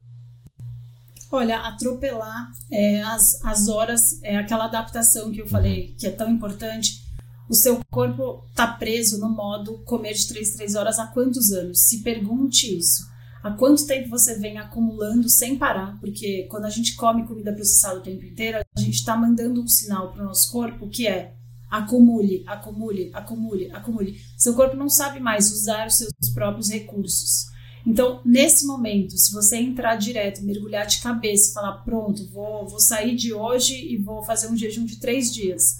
[1.35, 6.31] Olha, atropelar é, as, as horas, é aquela adaptação que eu falei que é tão
[6.31, 7.03] importante.
[7.49, 11.87] O seu corpo está preso no modo comer de 3 3 horas há quantos anos?
[11.87, 13.05] Se pergunte isso.
[13.43, 15.99] Há quanto tempo você vem acumulando sem parar?
[15.99, 19.67] Porque quando a gente come comida processada o tempo inteiro, a gente está mandando um
[19.67, 21.33] sinal para o nosso corpo que é
[21.69, 24.21] acumule, acumule, acumule, acumule.
[24.37, 27.53] Seu corpo não sabe mais usar os seus próprios recursos.
[27.85, 32.79] Então, nesse momento, se você entrar direto, mergulhar de cabeça e falar, pronto, vou, vou
[32.79, 35.77] sair de hoje e vou fazer um jejum de três dias,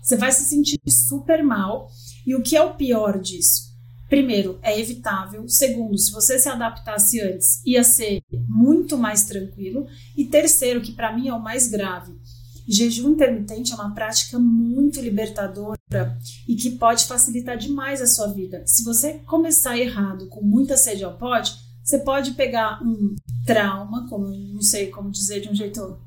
[0.00, 1.90] você vai se sentir super mal.
[2.26, 3.68] E o que é o pior disso?
[4.08, 5.46] Primeiro, é evitável.
[5.48, 9.86] Segundo, se você se adaptasse antes, ia ser muito mais tranquilo.
[10.16, 12.14] E terceiro, que para mim é o mais grave,
[12.68, 15.78] Jejum intermitente é uma prática muito libertadora
[16.46, 18.62] e que pode facilitar demais a sua vida.
[18.66, 23.16] Se você começar errado, com muita sede ao pote, você pode pegar um
[23.46, 25.98] trauma, como não sei como dizer de um jeito.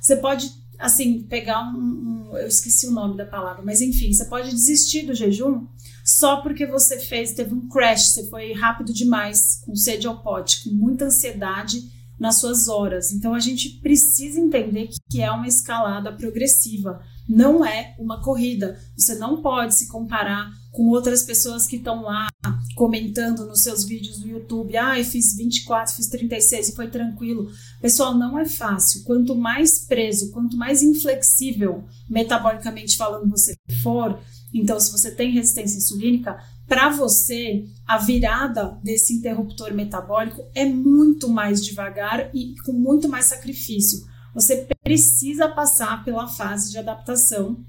[0.00, 4.24] Você pode assim, pegar um, um, Eu esqueci o nome da palavra, mas enfim, você
[4.26, 5.66] pode desistir do jejum
[6.04, 10.64] só porque você fez, teve um crash, você foi rápido demais, com sede ao pote,
[10.64, 13.12] com muita ansiedade nas suas horas.
[13.12, 18.78] Então a gente precisa entender que é uma escalada progressiva, não é uma corrida.
[18.96, 22.28] Você não pode se comparar com outras pessoas que estão lá
[22.74, 24.76] comentando nos seus vídeos do YouTube.
[24.76, 27.50] Ah, eu fiz 24, fiz 36 e foi tranquilo.
[27.80, 29.02] Pessoal, não é fácil.
[29.04, 34.20] Quanto mais preso, quanto mais inflexível, metabolicamente falando, você for,
[34.54, 41.28] então, se você tem resistência insulínica, para você, a virada desse interruptor metabólico é muito
[41.28, 44.06] mais devagar e com muito mais sacrifício.
[44.34, 47.64] Você precisa passar pela fase de adaptação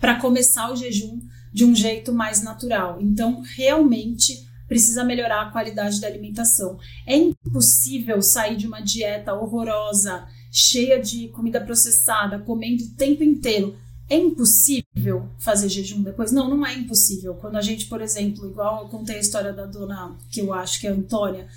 [0.00, 1.20] para começar o jejum
[1.52, 2.98] de um jeito mais natural.
[3.00, 6.78] Então, realmente precisa melhorar a qualidade da alimentação.
[7.06, 13.78] É impossível sair de uma dieta horrorosa, cheia de comida processada, comendo o tempo inteiro
[14.08, 16.30] é impossível fazer jejum depois?
[16.30, 17.34] Não, não é impossível.
[17.34, 20.80] Quando a gente, por exemplo, igual eu contei a história da dona, que eu acho
[20.80, 21.48] que é a Antônia,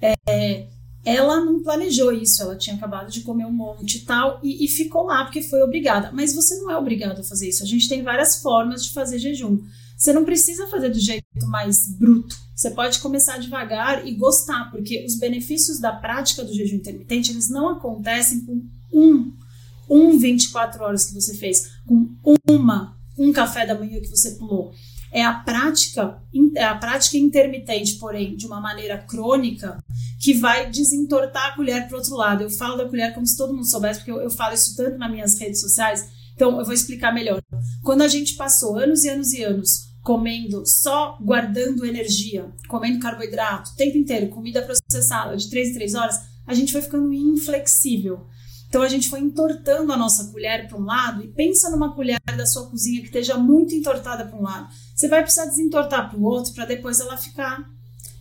[0.00, 0.68] é,
[1.04, 4.68] ela não planejou isso, ela tinha acabado de comer um monte e tal, e, e
[4.68, 6.10] ficou lá porque foi obrigada.
[6.12, 7.62] Mas você não é obrigado a fazer isso.
[7.62, 9.60] A gente tem várias formas de fazer jejum.
[9.96, 12.36] Você não precisa fazer do jeito mais bruto.
[12.54, 17.48] Você pode começar devagar e gostar, porque os benefícios da prática do jejum intermitente, eles
[17.48, 19.32] não acontecem com um
[19.88, 22.14] um 24 horas que você fez, com
[22.48, 24.72] uma, um café da manhã que você pulou.
[25.10, 26.20] É a prática,
[26.54, 29.82] é a prática intermitente, porém, de uma maneira crônica,
[30.20, 32.42] que vai desentortar a colher para outro lado.
[32.42, 34.98] Eu falo da colher como se todo mundo soubesse, porque eu, eu falo isso tanto
[34.98, 36.06] nas minhas redes sociais.
[36.34, 37.40] Então, eu vou explicar melhor.
[37.82, 43.72] Quando a gente passou anos e anos e anos comendo, só guardando energia, comendo carboidrato
[43.72, 46.16] o tempo inteiro, comida processada de 3 em 3 horas,
[46.46, 48.26] a gente foi ficando inflexível.
[48.68, 52.20] Então a gente foi entortando a nossa colher para um lado e pensa numa colher
[52.36, 54.68] da sua cozinha que esteja muito entortada para um lado.
[54.94, 57.66] Você vai precisar desentortar para o outro para depois ela ficar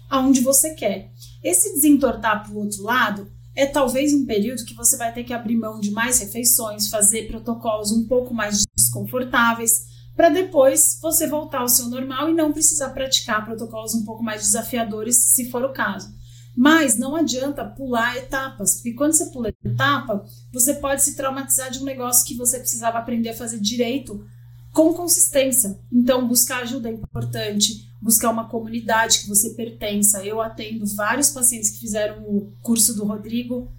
[0.10, 1.12] aonde você quer.
[1.44, 5.34] Esse desentortar para o outro lado é talvez um período que você vai ter que
[5.34, 11.62] abrir mão de mais refeições, fazer protocolos um pouco mais desconfortáveis, para depois você voltar
[11.62, 15.74] ao seu normal e não precisar praticar protocolos um pouco mais desafiadores, se for o
[15.74, 16.16] caso.
[16.58, 21.78] Mas não adianta pular etapas, porque quando você pula etapa, você pode se traumatizar de
[21.78, 24.26] um negócio que você precisava aprender a fazer direito
[24.74, 25.78] com consistência.
[25.94, 30.26] Então, buscar ajuda é importante, buscar uma comunidade que você pertença.
[30.26, 33.72] Eu atendo vários pacientes que fizeram o curso do Rodrigo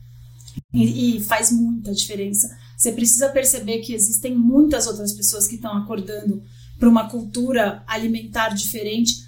[0.72, 2.56] e, e faz muita diferença.
[2.76, 6.40] Você precisa perceber que existem muitas outras pessoas que estão acordando
[6.78, 9.26] para uma cultura alimentar diferente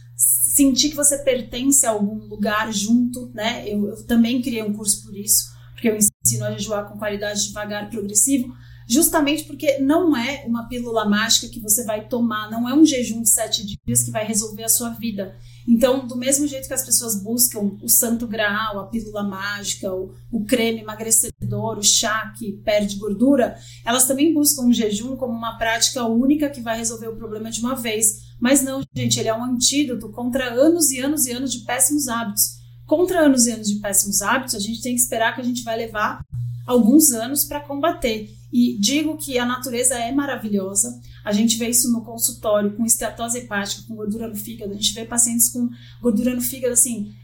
[0.60, 3.64] sentir que você pertence a algum lugar junto, né?
[3.66, 7.48] Eu, eu, também criei um curso por isso, porque eu ensino a jejuar com qualidade
[7.48, 8.52] devagar progressivo,
[8.86, 13.22] justamente porque não é uma pílula mágica que você vai tomar, não é um jejum
[13.22, 15.34] de sete dias que vai resolver a sua vida.
[15.66, 20.12] Então, do mesmo jeito que as pessoas buscam o santo graal, a pílula mágica, o,
[20.30, 23.56] o creme emagrecedor, o chá que perde gordura,
[23.86, 27.60] elas também buscam o jejum como uma prática única que vai resolver o problema de
[27.60, 28.29] uma vez.
[28.40, 32.08] Mas não, gente, ele é um antídoto contra anos e anos e anos de péssimos
[32.08, 32.58] hábitos.
[32.86, 35.62] Contra anos e anos de péssimos hábitos, a gente tem que esperar que a gente
[35.62, 36.24] vai levar
[36.66, 38.34] alguns anos para combater.
[38.52, 41.00] E digo que a natureza é maravilhosa.
[41.24, 44.72] A gente vê isso no consultório com esteatose hepática, com gordura no fígado.
[44.72, 45.68] A gente vê pacientes com
[46.00, 47.14] gordura no fígado, assim,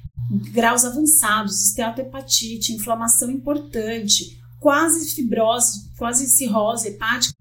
[0.52, 7.34] graus avançados, esteatohepatite, inflamação importante, quase fibrose, quase cirrose hepática.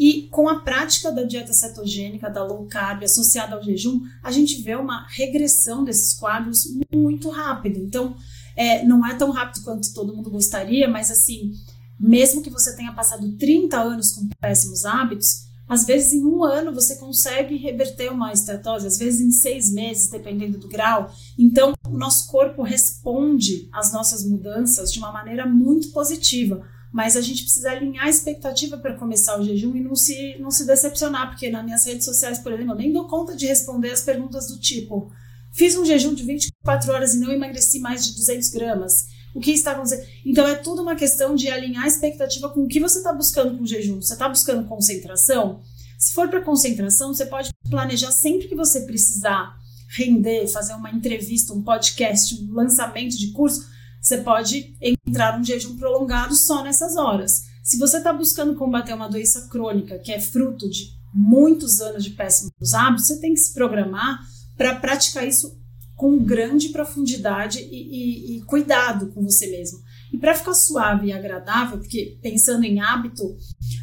[0.00, 4.62] E com a prática da dieta cetogênica, da low carb, associada ao jejum, a gente
[4.62, 7.78] vê uma regressão desses quadros muito rápida.
[7.78, 8.16] Então,
[8.56, 11.52] é, não é tão rápido quanto todo mundo gostaria, mas assim,
[11.98, 16.72] mesmo que você tenha passado 30 anos com péssimos hábitos, às vezes em um ano
[16.72, 21.14] você consegue reverter uma estetose, às vezes em seis meses, dependendo do grau.
[21.38, 27.20] Então, o nosso corpo responde às nossas mudanças de uma maneira muito positiva mas a
[27.20, 31.30] gente precisa alinhar a expectativa para começar o jejum e não se, não se decepcionar,
[31.30, 34.48] porque nas minhas redes sociais, por exemplo, eu nem dou conta de responder as perguntas
[34.48, 35.12] do tipo:
[35.52, 39.06] fiz um jejum de 24 horas e não emagreci mais de 200 gramas.
[39.32, 40.04] O que está acontecendo?
[40.26, 43.56] Então é tudo uma questão de alinhar a expectativa com o que você está buscando
[43.56, 44.02] com o jejum.
[44.02, 45.60] Você está buscando concentração?
[45.96, 49.56] Se for para concentração, você pode planejar sempre que você precisar
[49.90, 53.69] render, fazer uma entrevista, um podcast, um lançamento de curso
[54.00, 57.42] você pode entrar num jejum prolongado só nessas horas.
[57.62, 62.10] Se você está buscando combater uma doença crônica que é fruto de muitos anos de
[62.10, 64.20] péssimos hábitos, você tem que se programar
[64.56, 65.58] para praticar isso
[66.00, 69.80] com grande profundidade e, e, e cuidado com você mesmo.
[70.10, 73.36] E para ficar suave e agradável, porque pensando em hábito,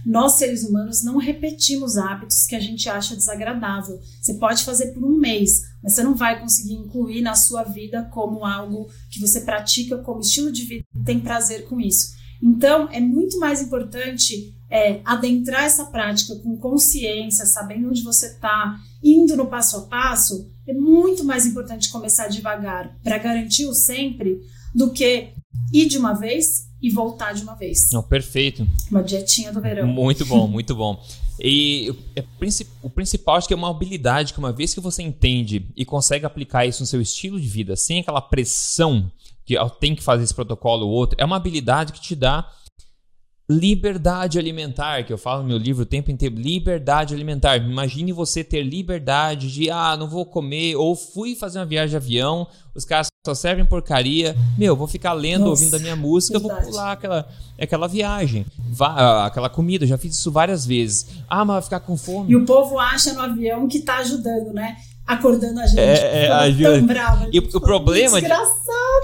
[0.05, 3.99] Nós, seres humanos, não repetimos hábitos que a gente acha desagradável.
[4.19, 8.03] Você pode fazer por um mês, mas você não vai conseguir incluir na sua vida
[8.11, 12.13] como algo que você pratica como estilo de vida e tem prazer com isso.
[12.43, 18.77] Então, é muito mais importante é, adentrar essa prática com consciência, sabendo onde você está,
[19.01, 20.51] indo no passo a passo.
[20.67, 24.41] É muito mais importante começar devagar para garantir o sempre
[24.75, 25.29] do que
[25.71, 27.91] ir de uma vez e voltar de uma vez.
[27.93, 28.67] Não, perfeito.
[28.91, 29.87] Uma dietinha do verão.
[29.87, 31.01] Muito bom, muito bom.
[31.39, 32.23] E é,
[32.81, 36.25] o principal acho que é uma habilidade que uma vez que você entende e consegue
[36.25, 39.11] aplicar isso no seu estilo de vida, sem aquela pressão
[39.45, 42.51] que tem que fazer esse protocolo ou outro, é uma habilidade que te dá
[43.49, 47.57] liberdade alimentar, que eu falo no meu livro o tempo inteiro, liberdade alimentar.
[47.57, 51.95] Imagine você ter liberdade de, ah, não vou comer, ou fui fazer uma viagem de
[51.95, 52.45] avião,
[52.75, 56.61] os caras só servem porcaria, meu, vou ficar lendo, Nossa, ouvindo a minha música, verdade.
[56.61, 57.27] vou pular aquela,
[57.59, 58.45] aquela viagem,
[59.25, 61.07] aquela comida, já fiz isso várias vezes.
[61.29, 62.31] Ah, mas vai ficar com fome.
[62.31, 64.77] E o povo acha no avião que tá ajudando, né?
[65.07, 65.79] Acordando a gente.
[65.79, 66.77] É, é ajuda.
[66.77, 67.29] tão brava.
[67.31, 68.19] E o problema.
[68.19, 68.55] Desgraçado,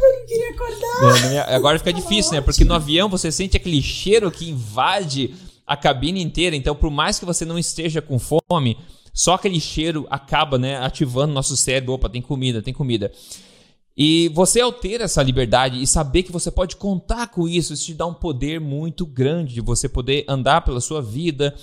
[0.01, 0.07] de...
[0.07, 1.33] ele queria acordar.
[1.33, 2.41] É, agora fica difícil, né?
[2.41, 5.33] Porque no avião você sente aquele cheiro que invade
[5.65, 6.55] a cabine inteira.
[6.55, 8.77] Então, por mais que você não esteja com fome,
[9.13, 11.93] só aquele cheiro acaba, né, ativando nosso cérebro.
[11.93, 13.11] Opa, tem comida, tem comida.
[13.95, 17.85] E você, ao ter essa liberdade e saber que você pode contar com isso, isso
[17.85, 21.53] te dá um poder muito grande de você poder andar pela sua vida,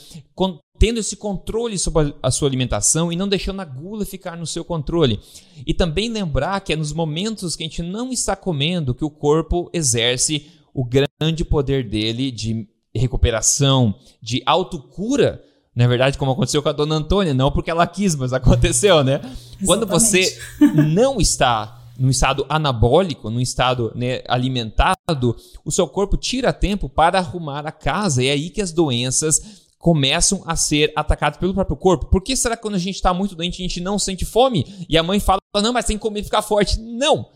[0.79, 4.65] tendo esse controle sobre a sua alimentação e não deixando a gula ficar no seu
[4.65, 5.19] controle.
[5.67, 9.11] E também lembrar que é nos momentos que a gente não está comendo que o
[9.11, 15.43] corpo exerce o grande poder dele de recuperação, de autocura.
[15.75, 19.17] Na verdade, como aconteceu com a dona Antônia, não porque ela quis, mas aconteceu, né?
[19.17, 19.67] Exatamente.
[19.67, 20.39] Quando você
[20.75, 27.19] não está num estado anabólico, num estado né, alimentado, o seu corpo tira tempo para
[27.19, 28.23] arrumar a casa.
[28.23, 32.07] E é aí que as doenças começam a ser atacados pelo próprio corpo.
[32.07, 34.65] Por que será que quando a gente está muito doente a gente não sente fome?
[34.89, 36.81] E a mãe fala, não, mas tem que comer e ficar forte.
[36.81, 37.29] Não!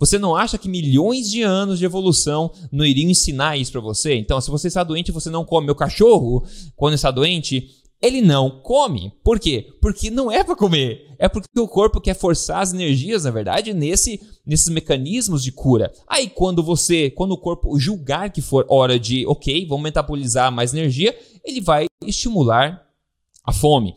[0.00, 4.16] Você não acha que milhões de anos de evolução não iriam ensinar isso para você?
[4.16, 6.44] Então, se você está doente você não come, o cachorro,
[6.74, 9.12] quando está doente, ele não come.
[9.24, 9.66] Por quê?
[9.80, 11.14] Porque não é para comer.
[11.18, 15.92] É porque o corpo quer forçar as energias, na verdade, nesse, nesses mecanismos de cura.
[16.06, 20.72] Aí quando você, quando o corpo julgar que for hora de, ok, vamos metabolizar mais
[20.72, 22.86] energia, ele vai estimular
[23.44, 23.96] a fome.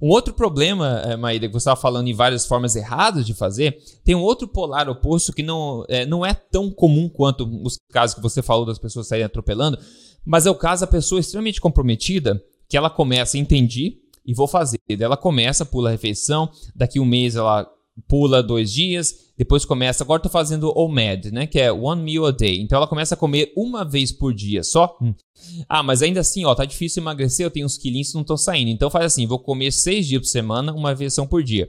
[0.00, 3.78] Um outro problema, é, Maíra, que você estava falando em várias formas erradas de fazer,
[4.02, 8.14] tem um outro polar oposto que não é, não é tão comum quanto os casos
[8.14, 9.78] que você falou das pessoas saírem atropelando,
[10.24, 12.42] mas é o caso da pessoa extremamente comprometida,
[12.74, 14.80] que ela começa, entendi e vou fazer.
[14.88, 17.70] Ela começa, pula a refeição, daqui um mês ela
[18.08, 22.32] pula dois dias, depois começa, agora tô fazendo OMAD, né, que é one meal a
[22.32, 22.60] day.
[22.60, 24.98] Então ela começa a comer uma vez por dia só.
[25.00, 25.14] Hum.
[25.68, 28.72] Ah, mas ainda assim, ó, tá difícil emagrecer, eu tenho uns quilinhos não estão saindo.
[28.72, 31.68] Então faz assim, vou comer seis dias por semana, uma refeição por dia.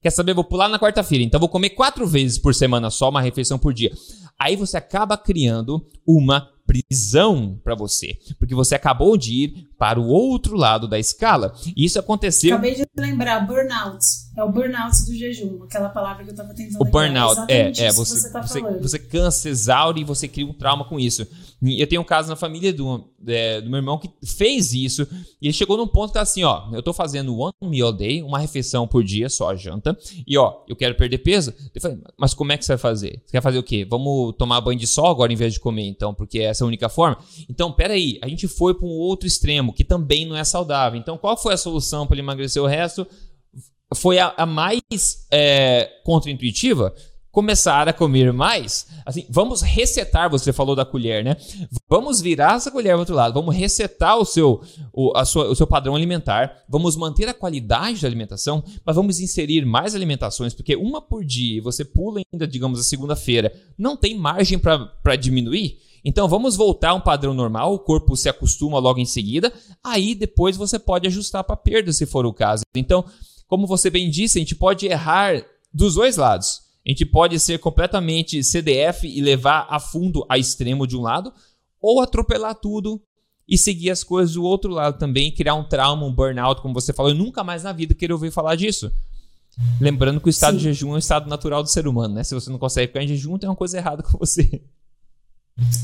[0.00, 0.32] Quer saber?
[0.32, 3.74] Vou pular na quarta-feira, então vou comer quatro vezes por semana só, uma refeição por
[3.74, 3.90] dia.
[4.38, 10.06] Aí você acaba criando uma prisão para você, porque você acabou de ir para o
[10.08, 11.54] outro lado da escala.
[11.76, 12.54] E isso aconteceu.
[12.54, 14.04] Acabei de lembrar, burnout.
[14.36, 17.92] É o burnout do jejum, aquela palavra que eu estava tentando O burnout, é, é,
[17.92, 21.26] você, você, tá você, você, cansa, exaure e você cria um trauma com isso.
[21.62, 25.08] Eu tenho um caso na família do, é, do meu irmão que fez isso
[25.40, 28.22] e ele chegou num ponto que tá assim, ó, eu tô fazendo one meal day,
[28.22, 29.96] uma refeição por dia, só a janta,
[30.26, 31.54] e ó, eu quero perder peso.
[31.74, 33.22] Eu falei, mas como é que você vai fazer?
[33.24, 33.86] Você quer fazer o quê?
[33.88, 36.68] Vamos tomar banho de sol agora em vez de comer, então, porque essa é a
[36.68, 37.18] única forma?
[37.48, 41.00] Então, peraí, a gente foi para um outro extremo que também não é saudável.
[41.00, 43.06] Então, qual foi a solução para ele emagrecer o resto?
[43.94, 44.82] Foi a, a mais
[45.30, 46.94] é, contraintuitiva?
[47.36, 51.36] Começar a comer mais, assim, vamos resetar, você falou da colher, né?
[51.86, 55.54] Vamos virar essa colher para outro lado, vamos resetar o seu, o, a sua, o
[55.54, 60.76] seu padrão alimentar, vamos manter a qualidade da alimentação, mas vamos inserir mais alimentações, porque
[60.76, 66.26] uma por dia, você pula ainda, digamos, a segunda-feira, não tem margem para diminuir, então
[66.26, 69.52] vamos voltar a um padrão normal, o corpo se acostuma logo em seguida,
[69.84, 72.62] aí depois você pode ajustar para perda se for o caso.
[72.74, 73.04] Então,
[73.46, 76.64] como você bem disse, a gente pode errar dos dois lados.
[76.86, 81.32] A gente pode ser completamente CDF e levar a fundo a extremo de um lado,
[81.80, 83.02] ou atropelar tudo
[83.48, 86.92] e seguir as coisas do outro lado também, criar um trauma, um burnout, como você
[86.92, 87.10] falou.
[87.10, 88.92] Eu nunca mais na vida queria ouvir falar disso.
[89.80, 90.58] Lembrando que o estado Sim.
[90.58, 92.22] de jejum é um estado natural do ser humano, né?
[92.22, 94.62] Se você não consegue ficar em jejum, tem uma coisa errada com você.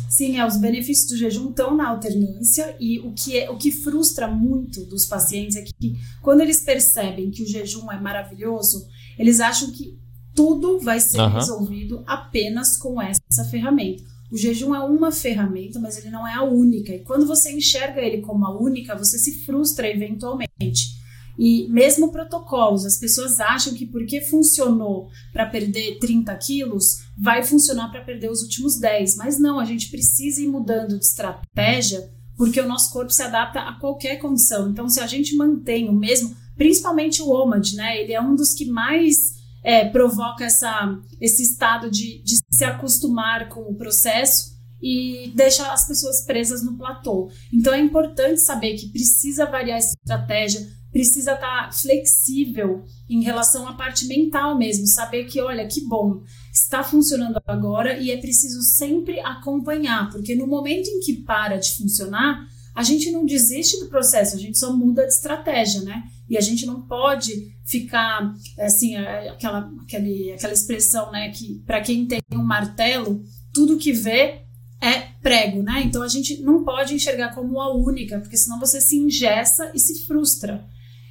[0.09, 3.72] Sim, é, os benefícios do jejum estão na alternância e o que, é, o que
[3.72, 8.86] frustra muito dos pacientes é que quando eles percebem que o jejum é maravilhoso,
[9.18, 9.98] eles acham que
[10.34, 11.28] tudo vai ser uhum.
[11.28, 14.02] resolvido apenas com essa ferramenta.
[14.30, 16.94] O jejum é uma ferramenta, mas ele não é a única.
[16.94, 21.02] E quando você enxerga ele como a única, você se frustra eventualmente.
[21.38, 27.90] E mesmo protocolos, as pessoas acham que porque funcionou para perder 30 quilos, vai funcionar
[27.90, 29.16] para perder os últimos 10.
[29.16, 33.60] Mas não, a gente precisa ir mudando de estratégia porque o nosso corpo se adapta
[33.60, 34.70] a qualquer condição.
[34.70, 38.00] Então, se a gente mantém o mesmo, principalmente o OMAD, né?
[38.00, 39.31] Ele é um dos que mais
[39.62, 44.52] é, provoca essa, esse estado de, de se acostumar com o processo
[44.82, 47.30] e deixa as pessoas presas no platô.
[47.52, 53.66] Então é importante saber que precisa variar a estratégia, precisa estar tá flexível em relação
[53.68, 58.60] à parte mental mesmo, saber que, olha, que bom, está funcionando agora e é preciso
[58.62, 63.88] sempre acompanhar, porque no momento em que para de funcionar, a gente não desiste do
[63.88, 66.04] processo, a gente só muda de estratégia, né?
[66.28, 71.82] E a gente não pode ficar assim, é, aquela, aquele, aquela expressão, né, que para
[71.82, 74.42] quem tem um martelo, tudo que vê
[74.80, 75.82] é prego, né?
[75.84, 79.78] Então a gente não pode enxergar como a única, porque senão você se ingessa e
[79.78, 80.66] se frustra.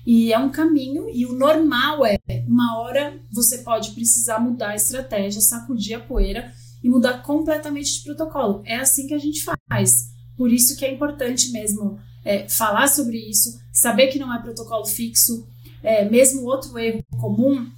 [0.06, 4.76] E é um caminho, e o normal é, uma hora você pode precisar mudar a
[4.76, 6.52] estratégia, sacudir a poeira
[6.84, 8.64] e mudar completamente de protocolo.
[8.66, 10.11] É assim que a gente faz.
[10.42, 14.86] Por isso que é importante mesmo é, falar sobre isso, saber que não é protocolo
[14.86, 15.46] fixo.
[15.84, 17.70] É, mesmo outro erro comum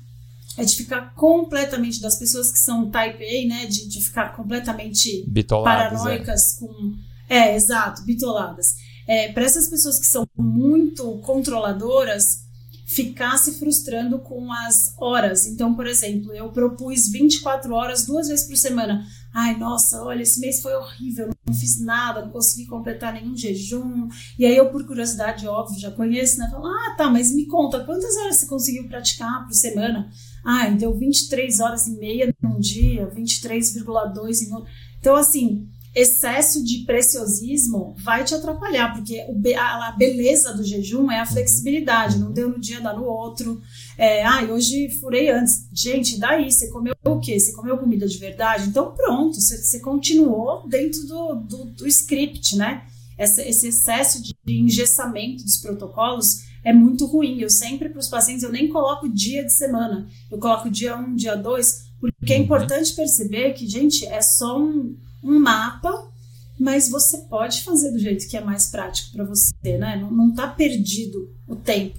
[0.57, 5.25] é de ficar completamente das pessoas que são type A, né, de, de ficar completamente
[5.27, 6.03] Bitoladas, é.
[6.03, 6.59] paranoicas é.
[6.59, 6.93] com
[7.29, 8.75] é exato, bitoladas
[9.07, 12.43] é, para essas pessoas que são muito controladoras,
[12.85, 15.45] ficar se frustrando com as horas.
[15.45, 19.05] Então, por exemplo, eu propus 24 horas duas vezes por semana.
[19.33, 24.07] Ai, nossa, olha, esse mês foi horrível, não fiz nada, não consegui completar nenhum jejum.
[24.37, 26.47] E aí eu, por curiosidade, óbvio, já conheço, né?
[26.51, 30.07] Falo, ah, tá, mas me conta, quantas horas você conseguiu praticar por semana?
[30.45, 34.69] Ah, deu 23 horas e meia num dia, 23,2 em outro.
[34.99, 39.19] Então, assim, excesso de preciosismo vai te atrapalhar, porque
[39.57, 43.61] a beleza do jejum é a flexibilidade, não deu no dia, dá no outro.
[43.97, 45.67] É, ah, hoje furei antes.
[45.71, 47.39] Gente, daí, você comeu o quê?
[47.39, 48.69] Você comeu comida de verdade?
[48.69, 52.83] Então pronto, você, você continuou dentro do, do, do script, né?
[53.17, 57.39] Essa, esse excesso de engessamento dos protocolos é muito ruim.
[57.39, 60.07] Eu sempre, para os pacientes, eu nem coloco dia de semana.
[60.31, 62.43] Eu coloco dia um, dia dois, porque é uhum.
[62.43, 66.11] importante perceber que, gente, é só um um mapa,
[66.59, 69.95] mas você pode fazer do jeito que é mais prático para você, né?
[69.95, 71.97] Não está perdido o tempo.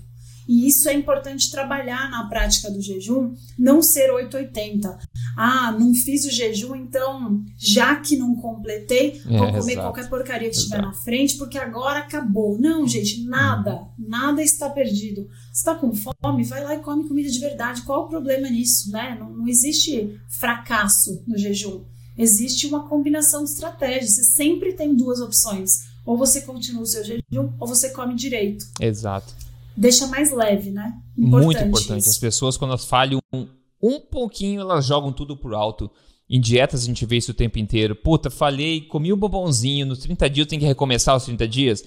[0.48, 4.98] E isso é importante trabalhar na prática do jejum, não ser 880.
[5.36, 10.08] Ah, não fiz o jejum, então, já que não completei, é, vou comer exato, qualquer
[10.08, 12.58] porcaria que estiver na frente, porque agora acabou.
[12.58, 15.28] Não, gente, nada, nada está perdido.
[15.52, 16.44] Você está com fome?
[16.44, 17.82] Vai lá e come comida de verdade.
[17.82, 19.16] Qual o problema nisso, né?
[19.18, 21.82] Não, não existe fracasso no jejum
[22.16, 24.12] existe uma combinação de estratégias.
[24.12, 25.92] Você sempre tem duas opções.
[26.04, 28.66] Ou você continua o seu jejum, ou você come direito.
[28.78, 29.34] Exato.
[29.76, 30.94] Deixa mais leve, né?
[31.16, 32.00] Importante Muito importante.
[32.00, 32.10] Isso.
[32.10, 33.46] As pessoas, quando elas falham um,
[33.82, 35.90] um pouquinho, elas jogam tudo por alto.
[36.28, 37.94] Em dietas a gente vê isso o tempo inteiro.
[37.94, 41.84] Puta, falhei, comi um bombonzinho, nos 30 dias eu tenho que recomeçar os 30 dias.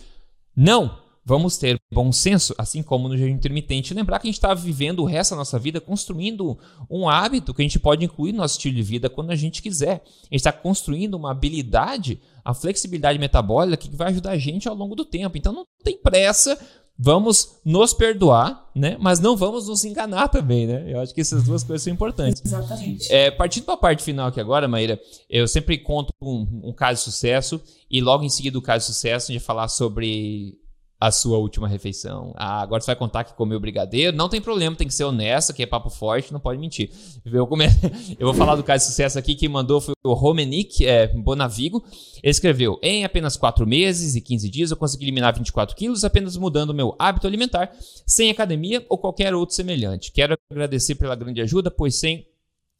[0.55, 1.07] Não!
[1.29, 3.93] Vamos ter bom senso, assim como no jejum intermitente.
[3.93, 6.57] Lembrar que a gente está vivendo o resto da nossa vida construindo
[6.89, 9.61] um hábito que a gente pode incluir no nosso estilo de vida quando a gente
[9.61, 10.03] quiser.
[10.05, 14.75] A gente está construindo uma habilidade, a flexibilidade metabólica que vai ajudar a gente ao
[14.75, 15.37] longo do tempo.
[15.37, 16.57] Então não tem pressa,
[16.97, 18.97] vamos nos perdoar, né?
[18.99, 20.85] Mas não vamos nos enganar também, né?
[20.87, 22.41] Eu acho que essas duas coisas são importantes.
[22.43, 23.11] Exatamente.
[23.11, 26.99] É, partindo para a parte final aqui agora, Maíra, eu sempre conto um, um caso
[26.99, 30.57] de sucesso e logo em seguida do caso de sucesso a gente vai falar sobre
[30.99, 32.33] a sua última refeição.
[32.35, 34.17] Ah, agora você vai contar que comeu brigadeiro.
[34.17, 36.89] Não tem problema, tem que ser honesto, que é papo forte, não pode mentir.
[37.23, 37.65] Eu, come...
[38.17, 39.35] eu vou falar do caso de sucesso aqui.
[39.35, 41.83] Quem mandou foi o Romenick é, Bonavigo.
[42.23, 46.35] Ele escreveu: Em apenas 4 meses e 15 dias eu consegui eliminar 24 quilos apenas
[46.35, 47.71] mudando o meu hábito alimentar,
[48.05, 50.11] sem academia ou qualquer outro semelhante.
[50.11, 52.25] Quero agradecer pela grande ajuda, pois sem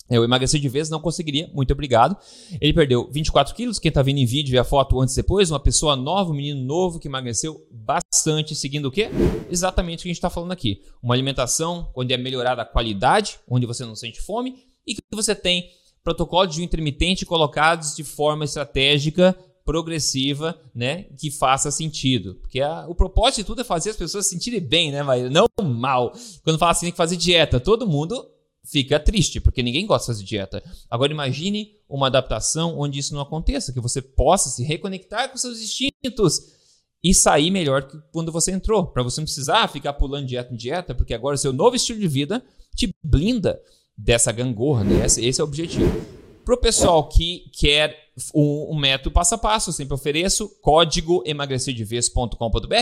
[0.10, 2.16] eu emagreci de vez, não conseguiria, muito obrigado.
[2.62, 5.52] Ele perdeu 24 quilos, quem tá vendo em vídeo vê a foto antes e depois,
[5.52, 9.10] uma pessoa nova, um menino novo que emagreceu bastante, seguindo o quê?
[9.50, 10.82] Exatamente o que a gente está falando aqui.
[11.04, 14.56] Uma alimentação onde é melhorada a qualidade, onde você não sente fome
[14.86, 15.70] e que você tem
[16.04, 22.36] protocolos de intermitente colocados de forma estratégica, progressiva, né, que faça sentido.
[22.36, 25.30] Porque a, o propósito de tudo é fazer as pessoas se sentirem bem, né, mas
[25.30, 26.14] não mal.
[26.42, 28.26] Quando fala assim, tem que fazer dieta, todo mundo
[28.70, 30.64] fica triste, porque ninguém gosta de dieta.
[30.90, 35.60] Agora imagine uma adaptação onde isso não aconteça, que você possa se reconectar com seus
[35.62, 36.58] instintos
[37.04, 40.58] e sair melhor que quando você entrou, para você não precisar ficar pulando dieta em
[40.58, 42.44] dieta, porque agora o seu novo estilo de vida
[42.76, 43.62] te blinda
[43.98, 45.06] dessa gangorra, né?
[45.06, 46.06] esse, esse é o objetivo.
[46.44, 47.96] Para o pessoal que quer
[48.34, 52.74] um, um, método passo a passo, eu sempre ofereço, código emagrecerdevez.com.br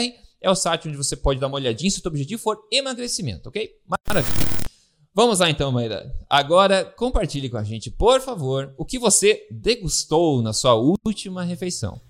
[0.41, 3.49] é o site onde você pode dar uma olhadinha se o seu objetivo for emagrecimento,
[3.49, 3.71] ok?
[4.07, 4.74] Maravilha.
[5.16, 6.13] Vamos lá então, Maíra.
[6.30, 12.01] Agora compartilhe com a gente, por favor, o que você degustou na sua última refeição.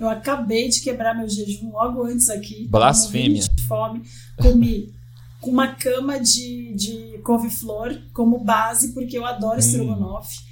[0.00, 2.66] Eu acabei de quebrar meu jejum logo antes aqui.
[2.68, 3.42] Blasfêmia.
[3.42, 4.02] De fome.
[4.40, 4.94] Comi
[5.42, 9.58] uma cama de, de couve-flor como base, porque eu adoro hum.
[9.58, 10.46] estrogonofe.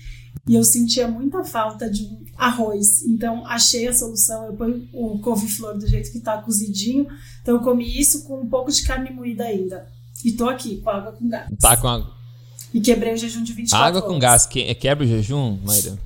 [0.47, 3.03] E eu sentia muita falta de um arroz.
[3.03, 4.45] Então, achei a solução.
[4.45, 7.07] Eu ponho o couve-flor do jeito que tá cozidinho.
[7.41, 9.94] Então, eu comi isso com um pouco de carne moída ainda.
[10.25, 11.49] E tô aqui, com água com gás.
[11.61, 12.11] Tá com água.
[12.73, 14.13] E quebrei o jejum de 24 Água horas.
[14.13, 15.99] com gás que, quebra o jejum, Maíra?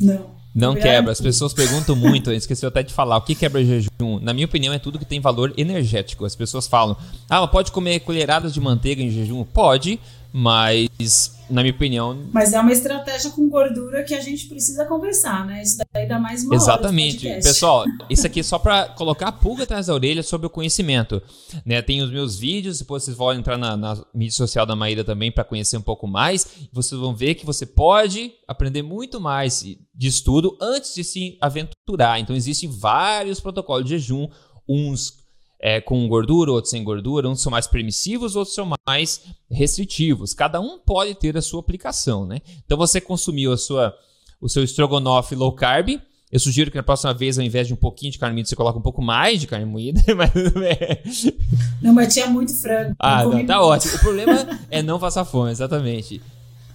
[0.00, 0.34] Não.
[0.54, 1.10] Não quebra.
[1.10, 3.16] As pessoas perguntam muito, eu esqueci até de falar.
[3.16, 4.20] O que quebra jejum?
[4.20, 6.24] Na minha opinião, é tudo que tem valor energético.
[6.24, 6.96] As pessoas falam:
[7.28, 9.42] ah, pode comer colheradas de manteiga em jejum?
[9.42, 9.98] Pode,
[10.36, 12.26] mas na minha opinião.
[12.32, 15.62] Mas é uma estratégia com gordura que a gente precisa conversar, né?
[15.62, 17.28] Isso daí dá mais uma Exatamente.
[17.34, 21.22] Pessoal, isso aqui é só para colocar a pulga atrás da orelha sobre o conhecimento.
[21.64, 21.80] Né?
[21.82, 25.30] Tem os meus vídeos, depois vocês vão entrar na, na mídia social da Maíra também
[25.30, 26.48] para conhecer um pouco mais.
[26.72, 32.18] Vocês vão ver que você pode aprender muito mais de estudo antes de se aventurar.
[32.18, 34.26] Então, existem vários protocolos de jejum,
[34.68, 35.23] uns
[35.64, 40.34] é, com gordura, outros sem gordura, uns são mais permissivos, outros são mais restritivos.
[40.34, 42.42] Cada um pode ter a sua aplicação, né?
[42.66, 43.96] Então você consumiu a sua,
[44.38, 45.98] o seu estrogonofe low carb.
[46.30, 48.54] Eu sugiro que na próxima vez, ao invés de um pouquinho de carne moída, você
[48.54, 50.02] coloque um pouco mais de carne moída.
[50.14, 51.32] Mas...
[51.80, 52.94] Não, mas tinha muito frango.
[52.98, 53.94] Ah, não, tá ótimo.
[53.94, 56.20] O problema é não passar fome, exatamente.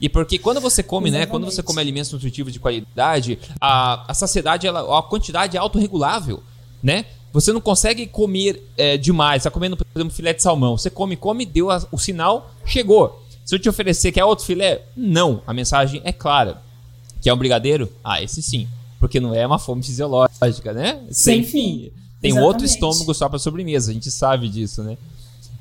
[0.01, 1.27] E porque quando você come, Exatamente.
[1.27, 1.31] né?
[1.31, 6.41] Quando você come alimentos nutritivos de qualidade, a, a saciedade, ela, a quantidade é autorregulável,
[6.81, 7.05] né?
[7.31, 9.41] Você não consegue comer é, demais.
[9.41, 10.77] Está comendo, por exemplo, filé de salmão.
[10.77, 13.23] Você come, come, deu a, o sinal, chegou.
[13.45, 15.41] Se eu te oferecer que é outro filé, não.
[15.45, 16.61] A mensagem é clara.
[17.21, 17.89] Que é um brigadeiro?
[18.03, 18.67] Ah, esse sim.
[18.99, 21.01] Porque não é uma fome fisiológica, né?
[21.11, 21.91] Sem fim.
[22.21, 22.47] Tem Exatamente.
[22.47, 23.91] outro estômago só para sobremesa.
[23.91, 24.97] A gente sabe disso, né?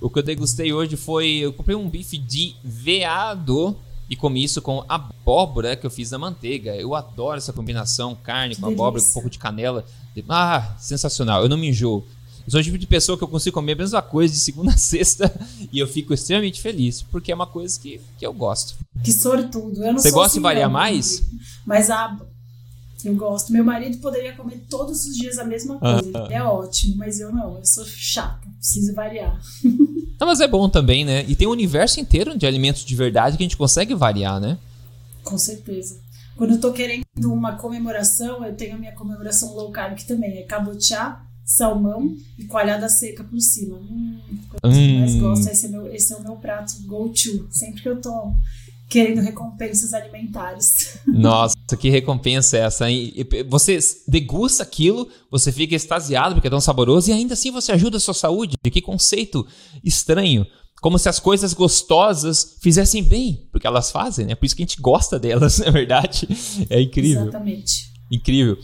[0.01, 1.29] O que eu degustei hoje foi.
[1.39, 3.77] Eu comprei um bife de veado
[4.09, 6.75] e comi isso com abóbora que eu fiz na manteiga.
[6.75, 9.85] Eu adoro essa combinação, carne com abóbora, com um pouco de canela.
[10.29, 11.43] Ah, sensacional.
[11.43, 12.05] Eu não me enjoo.
[12.47, 14.73] Eu sou o tipo de pessoa que eu consigo comer a mesma coisa de segunda
[14.75, 15.31] a sexta
[15.71, 18.75] e eu fico extremamente feliz, porque é uma coisa que, que eu gosto.
[19.05, 19.85] Que sortudo.
[19.85, 21.23] Eu não Você gosta assim, de variar mais?
[21.67, 22.17] Mas a.
[23.05, 23.53] Eu gosto.
[23.53, 26.03] Meu marido poderia comer todos os dias a mesma coisa.
[26.03, 26.25] -huh.
[26.25, 27.59] Ele é ótimo, mas eu não.
[27.59, 28.49] Eu sou chata.
[28.59, 29.39] Preciso variar.
[30.21, 31.25] Não, mas é bom também, né?
[31.29, 34.59] E tem um universo inteiro de alimentos de verdade que a gente consegue variar, né?
[35.23, 36.01] Com certeza.
[36.39, 40.39] Quando eu tô querendo uma comemoração, eu tenho a minha comemoração low carb, que também
[40.39, 43.77] é cabotiá, salmão e coalhada seca por cima.
[43.77, 44.87] Hum, coisa hum.
[44.87, 45.21] que eu mais hum.
[45.21, 45.49] gosto.
[45.49, 47.49] Esse é, meu, esse é o meu prato go-to.
[47.51, 48.33] Sempre que eu tô
[48.89, 51.01] querendo recompensas alimentares.
[51.09, 53.13] Nossa, que recompensa é essa, hein?
[53.49, 57.97] Você degusta aquilo, você fica extasiado porque é tão saboroso e ainda assim você ajuda
[57.97, 58.57] a sua saúde.
[58.63, 59.45] Que conceito
[59.83, 60.47] estranho
[60.81, 64.35] como se as coisas gostosas fizessem bem, porque elas fazem, né?
[64.35, 66.29] Por isso que a gente gosta delas, não é verdade?
[66.71, 67.23] É incrível.
[67.23, 67.93] Exatamente.
[68.11, 68.59] Incrível.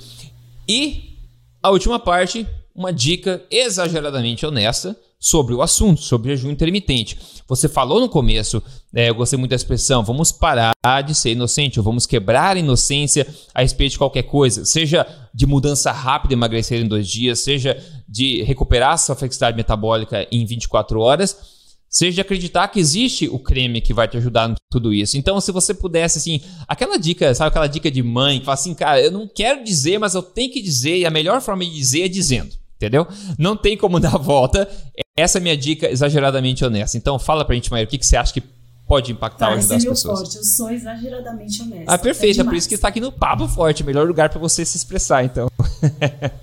[0.69, 1.19] E
[1.63, 7.19] a última parte, uma dica exageradamente honesta sobre o assunto, sobre jejum intermitente.
[7.49, 8.63] Você falou no começo,
[8.95, 12.59] é, eu gostei muito da expressão, vamos parar de ser inocente, ou vamos quebrar a
[12.59, 17.83] inocência a respeito de qualquer coisa, seja de mudança rápida, emagrecer em dois dias, seja
[18.07, 21.54] de recuperar sua flexibilidade metabólica em 24 horas,
[21.95, 25.17] seja de acreditar que existe o creme que vai te ajudar em tudo isso.
[25.17, 28.75] Então, se você pudesse, assim, aquela dica, sabe aquela dica de mãe que fala assim,
[28.75, 31.73] cara, eu não quero dizer, mas eu tenho que dizer, e a melhor forma de
[31.73, 33.07] dizer é dizendo, entendeu?
[33.39, 34.69] Não tem como dar a volta.
[35.17, 36.97] Essa é a minha dica exageradamente honesta.
[36.97, 38.43] Então, fala pra gente, Maíra, o que, que você acha que
[38.89, 40.19] pode impactar tá, ou ajudar as pessoas?
[40.19, 40.37] Forte.
[40.37, 41.95] Eu sou exageradamente honesta.
[41.95, 42.41] Ah, perfeito.
[42.41, 43.85] É por isso que está aqui no Papo Forte.
[43.85, 45.49] Melhor lugar para você se expressar, então.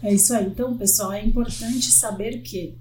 [0.01, 0.45] é isso aí.
[0.45, 2.79] Então, pessoal, é importante saber que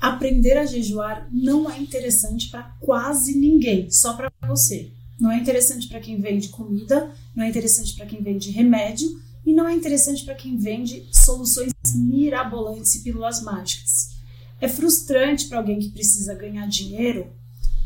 [0.00, 4.92] aprender a jejuar não é interessante para quase ninguém, só para você.
[5.20, 9.08] Não é interessante para quem vende comida, não é interessante para quem vende remédio
[9.44, 14.18] e não é interessante para quem vende soluções mirabolantes e pílulas mágicas.
[14.60, 17.30] É frustrante para alguém que precisa ganhar dinheiro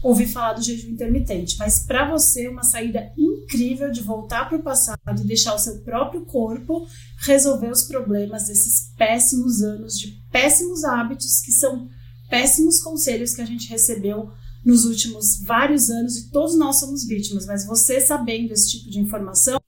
[0.05, 4.59] ouvir falar do jejum intermitente, mas para você é uma saída incrível de voltar para
[4.59, 6.87] o passado e deixar o seu próprio corpo
[7.17, 11.89] resolver os problemas desses péssimos anos de péssimos hábitos que são
[12.35, 14.28] péssimos conselhos que a gente recebeu
[14.64, 18.99] nos últimos vários anos e todos nós somos vítimas, mas você sabendo esse tipo de
[18.99, 19.61] informação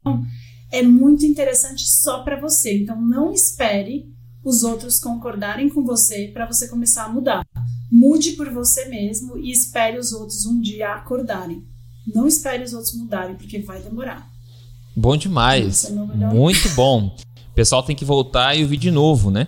[0.73, 2.77] é muito interessante só para você.
[2.83, 4.13] Então não espere
[4.43, 7.47] os outros concordarem com você para você começar a mudar.
[7.89, 11.63] Mude por você mesmo e espere os outros um dia acordarem.
[12.05, 14.29] Não espere os outros mudarem, porque vai demorar.
[14.97, 15.89] Bom demais.
[16.33, 17.15] Muito bom.
[17.49, 19.47] O pessoal tem que voltar e ouvir de novo, né?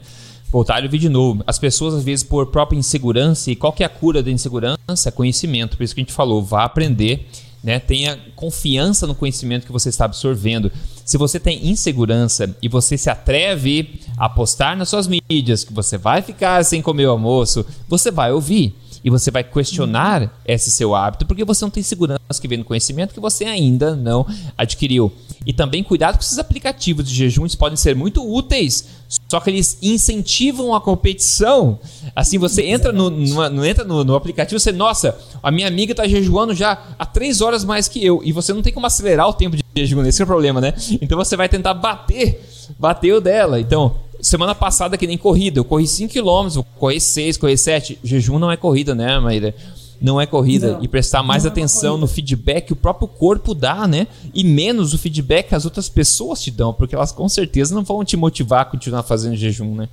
[0.51, 1.42] Voltar e ouvir de novo.
[1.46, 5.09] As pessoas, às vezes, por própria insegurança, e qual que é a cura da insegurança?
[5.09, 5.76] É conhecimento.
[5.76, 7.28] Por isso que a gente falou, vá aprender,
[7.62, 7.78] né?
[7.78, 10.72] Tenha confiança no conhecimento que você está absorvendo.
[11.05, 15.99] Se você tem insegurança e você se atreve a postar nas suas mídias que você
[15.99, 18.74] vai ficar sem comer o almoço, você vai ouvir
[19.05, 22.64] e você vai questionar esse seu hábito porque você não tem segurança que vem no
[22.64, 24.26] conhecimento que você ainda não
[24.57, 25.12] adquiriu.
[25.46, 29.48] E também cuidado com esses aplicativos de jejum, eles podem ser muito úteis, só que
[29.48, 31.78] eles incentivam a competição.
[32.14, 36.06] Assim, você entra no, no entra no, no, aplicativo, você, nossa, a minha amiga está
[36.06, 39.32] jejuando já há três horas mais que eu, e você não tem como acelerar o
[39.32, 40.74] tempo de jejum, esse é o problema, né?
[41.00, 42.44] Então você vai tentar bater,
[42.78, 43.59] bater o dela.
[43.59, 47.98] Então, semana passada que nem corrida, eu corri 5 km, correr 6, correr 7.
[48.04, 49.54] Jejum não é corrida, né, Maíra?
[50.01, 50.74] Não é corrida.
[50.74, 54.07] Não, e prestar mais é atenção é no feedback que o próprio corpo dá, né?
[54.32, 57.82] E menos o feedback que as outras pessoas te dão, porque elas com certeza não
[57.82, 59.88] vão te motivar a continuar fazendo jejum, né?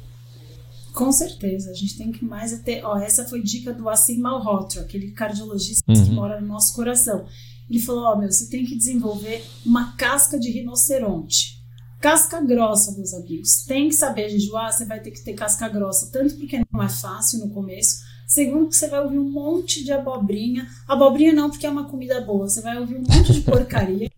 [0.94, 2.86] Com certeza, a gente tem que mais é ter.
[2.86, 6.06] Ó, essa foi dica do Assim Malhotra, aquele cardiologista uhum.
[6.06, 7.26] que mora no nosso coração.
[7.70, 11.56] Ele falou: Ó, meu, você tem que desenvolver uma casca de rinoceronte.
[12.00, 13.64] Casca grossa, meus amigos.
[13.68, 16.88] Tem que saber jejuar, você vai ter que ter casca grossa, tanto porque não é
[16.88, 20.68] fácil no começo, segundo que você vai ouvir um monte de abobrinha.
[20.88, 22.48] Abobrinha não, porque é uma comida boa.
[22.50, 24.10] Você vai ouvir um monte de porcaria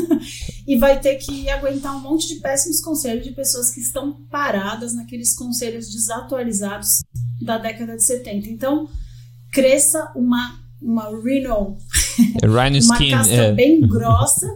[0.66, 4.94] e vai ter que aguentar um monte de péssimos conselhos de pessoas que estão paradas
[4.94, 7.02] naqueles conselhos desatualizados
[7.40, 8.48] da década de 70.
[8.48, 8.88] Então,
[9.52, 11.76] cresça uma uma rhino,
[12.86, 13.52] uma casca é.
[13.52, 14.48] bem grossa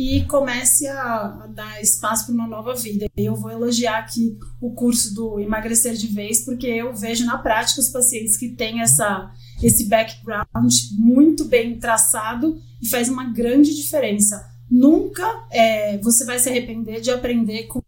[0.00, 3.06] e comece a, a dar espaço para uma nova vida.
[3.14, 7.82] Eu vou elogiar aqui o curso do Emagrecer de Vez, porque eu vejo na prática
[7.82, 9.30] os pacientes que têm essa,
[9.62, 14.50] esse background muito bem traçado e faz uma grande diferença.
[14.70, 17.82] Nunca é, você vai se arrepender de aprender com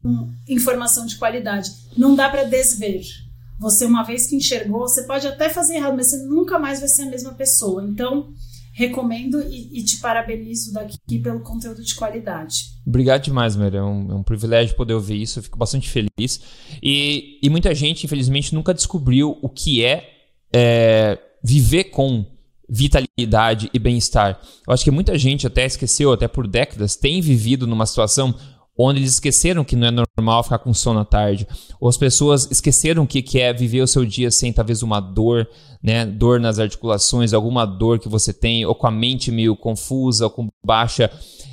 [0.47, 1.73] informação de qualidade.
[1.97, 3.05] Não dá para desver.
[3.59, 6.89] Você, uma vez que enxergou, você pode até fazer errado, mas você nunca mais vai
[6.91, 7.83] ser a mesma pessoa.
[7.83, 8.35] Então,
[8.73, 12.73] recomendo e, e, te parabenizo daqui pelo conteúdo de qualidade.
[12.87, 13.81] Obrigado demais, Maria.
[13.81, 15.39] É um, é um privilégio poder ouvir isso.
[15.39, 16.41] Eu fico bastante feliz.
[16.83, 20.11] E, e muita gente, infelizmente, nunca descobriu o que é,
[20.53, 22.25] é viver com
[22.69, 24.41] vitalidade e bem-estar.
[24.67, 28.35] Eu acho que muita gente até esqueceu, até por décadas, tem vivido numa situação
[28.79, 31.47] onde eles esqueceram que não é normal ficar com sono à tarde,
[31.81, 35.49] ou as pessoas esqueceram que, que é viver o seu dia sem talvez uma dor,
[35.83, 40.25] né, dor nas articulações, alguma dor que você tem, ou com a mente meio confusa,
[40.25, 41.11] ou com baixa,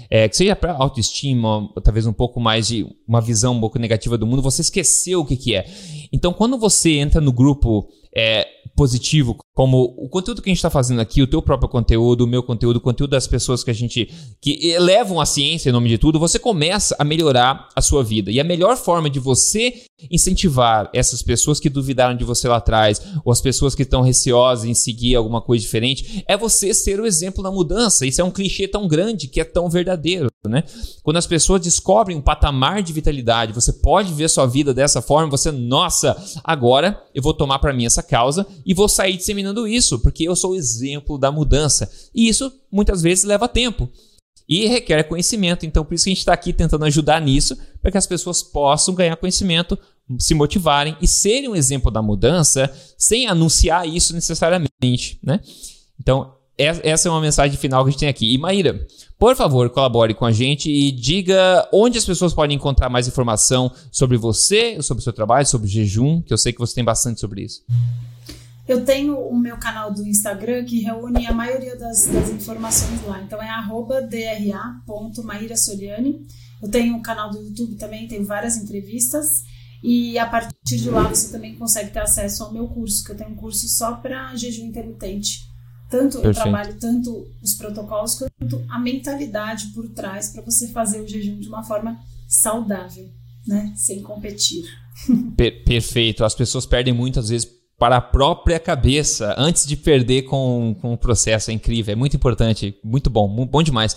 [0.10, 4.18] é, que seja para autoestima, talvez um pouco mais de uma visão um pouco negativa
[4.18, 5.66] do mundo, você esqueceu o que, que é.
[6.12, 8.48] Então, quando você entra no grupo é,
[8.80, 12.28] positivo, como o conteúdo que a gente está fazendo aqui, o teu próprio conteúdo, o
[12.28, 14.10] meu conteúdo, o conteúdo das pessoas que a gente
[14.42, 18.32] que elevam a ciência em nome de tudo, você começa a melhorar a sua vida.
[18.32, 23.02] E a melhor forma de você incentivar essas pessoas que duvidaram de você lá atrás,
[23.26, 27.06] ou as pessoas que estão receosas em seguir alguma coisa diferente, é você ser o
[27.06, 28.06] exemplo da mudança.
[28.06, 30.64] Isso é um clichê tão grande que é tão verdadeiro, né?
[31.04, 35.30] Quando as pessoas descobrem um patamar de vitalidade, você pode ver sua vida dessa forma,
[35.30, 40.00] você, nossa, agora eu vou tomar para mim essa causa e vou sair disseminando isso,
[40.00, 41.92] porque eu sou o exemplo da mudança.
[42.16, 43.90] E isso muitas vezes leva tempo
[44.48, 45.66] e requer conhecimento.
[45.66, 48.42] Então, por isso que a gente está aqui tentando ajudar nisso, para que as pessoas
[48.42, 49.78] possam ganhar conhecimento,
[50.18, 55.40] se motivarem e serem um exemplo da mudança sem anunciar isso necessariamente, né?
[56.00, 58.34] Então, essa é uma mensagem final que a gente tem aqui.
[58.34, 58.86] E Maíra,
[59.18, 63.72] por favor, colabore com a gente e diga onde as pessoas podem encontrar mais informação
[63.92, 67.20] sobre você, sobre o seu trabalho, sobre jejum, que eu sei que você tem bastante
[67.20, 67.64] sobre isso.
[68.68, 73.20] Eu tenho o meu canal do Instagram que reúne a maioria das, das informações lá.
[73.24, 73.50] Então é
[74.02, 75.56] dra.maíra
[76.62, 79.44] Eu tenho um canal do YouTube também, tenho várias entrevistas.
[79.82, 83.18] E a partir de lá você também consegue ter acesso ao meu curso, que eu
[83.18, 85.49] tenho um curso só para jejum intermitente.
[85.90, 86.28] Tanto Perfeito.
[86.28, 91.40] eu trabalho tanto os protocolos quanto a mentalidade por trás para você fazer o jejum
[91.40, 93.10] de uma forma saudável,
[93.48, 93.74] né?
[93.76, 94.64] Sem competir.
[95.36, 96.24] Per perfeito.
[96.24, 100.98] As pessoas perdem muitas vezes para a própria cabeça antes de perder com, com o
[100.98, 101.50] processo.
[101.50, 103.96] É incrível, é muito importante, muito bom, muito bom demais.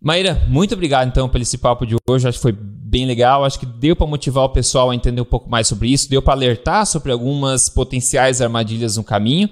[0.00, 2.28] Maíra, muito obrigado então pelo esse papo de hoje.
[2.28, 3.44] Acho que foi bem legal.
[3.44, 6.22] Acho que deu para motivar o pessoal a entender um pouco mais sobre isso, deu
[6.22, 9.50] para alertar sobre algumas potenciais armadilhas no caminho.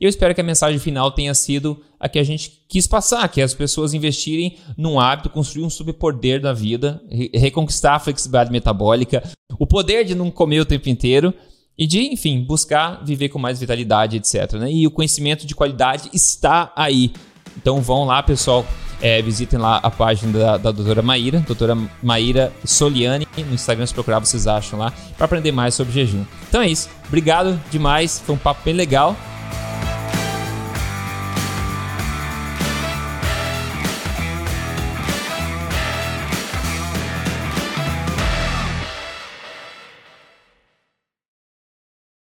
[0.00, 3.42] Eu espero que a mensagem final tenha sido a que a gente quis passar, que
[3.42, 7.02] as pessoas investirem num hábito, construir um superpoder da vida,
[7.34, 9.22] reconquistar a flexibilidade metabólica,
[9.58, 11.34] o poder de não comer o tempo inteiro
[11.76, 14.54] e de, enfim, buscar viver com mais vitalidade, etc.
[14.54, 14.72] Né?
[14.72, 17.12] E o conhecimento de qualidade está aí.
[17.58, 18.64] Então vão lá, pessoal,
[19.02, 23.92] é, visitem lá a página da, da doutora Maíra, doutora Maíra Soliani, no Instagram, se
[23.92, 26.24] procurar, vocês acham lá, para aprender mais sobre jejum.
[26.48, 26.88] Então é isso.
[27.06, 29.14] Obrigado demais, foi um papo bem legal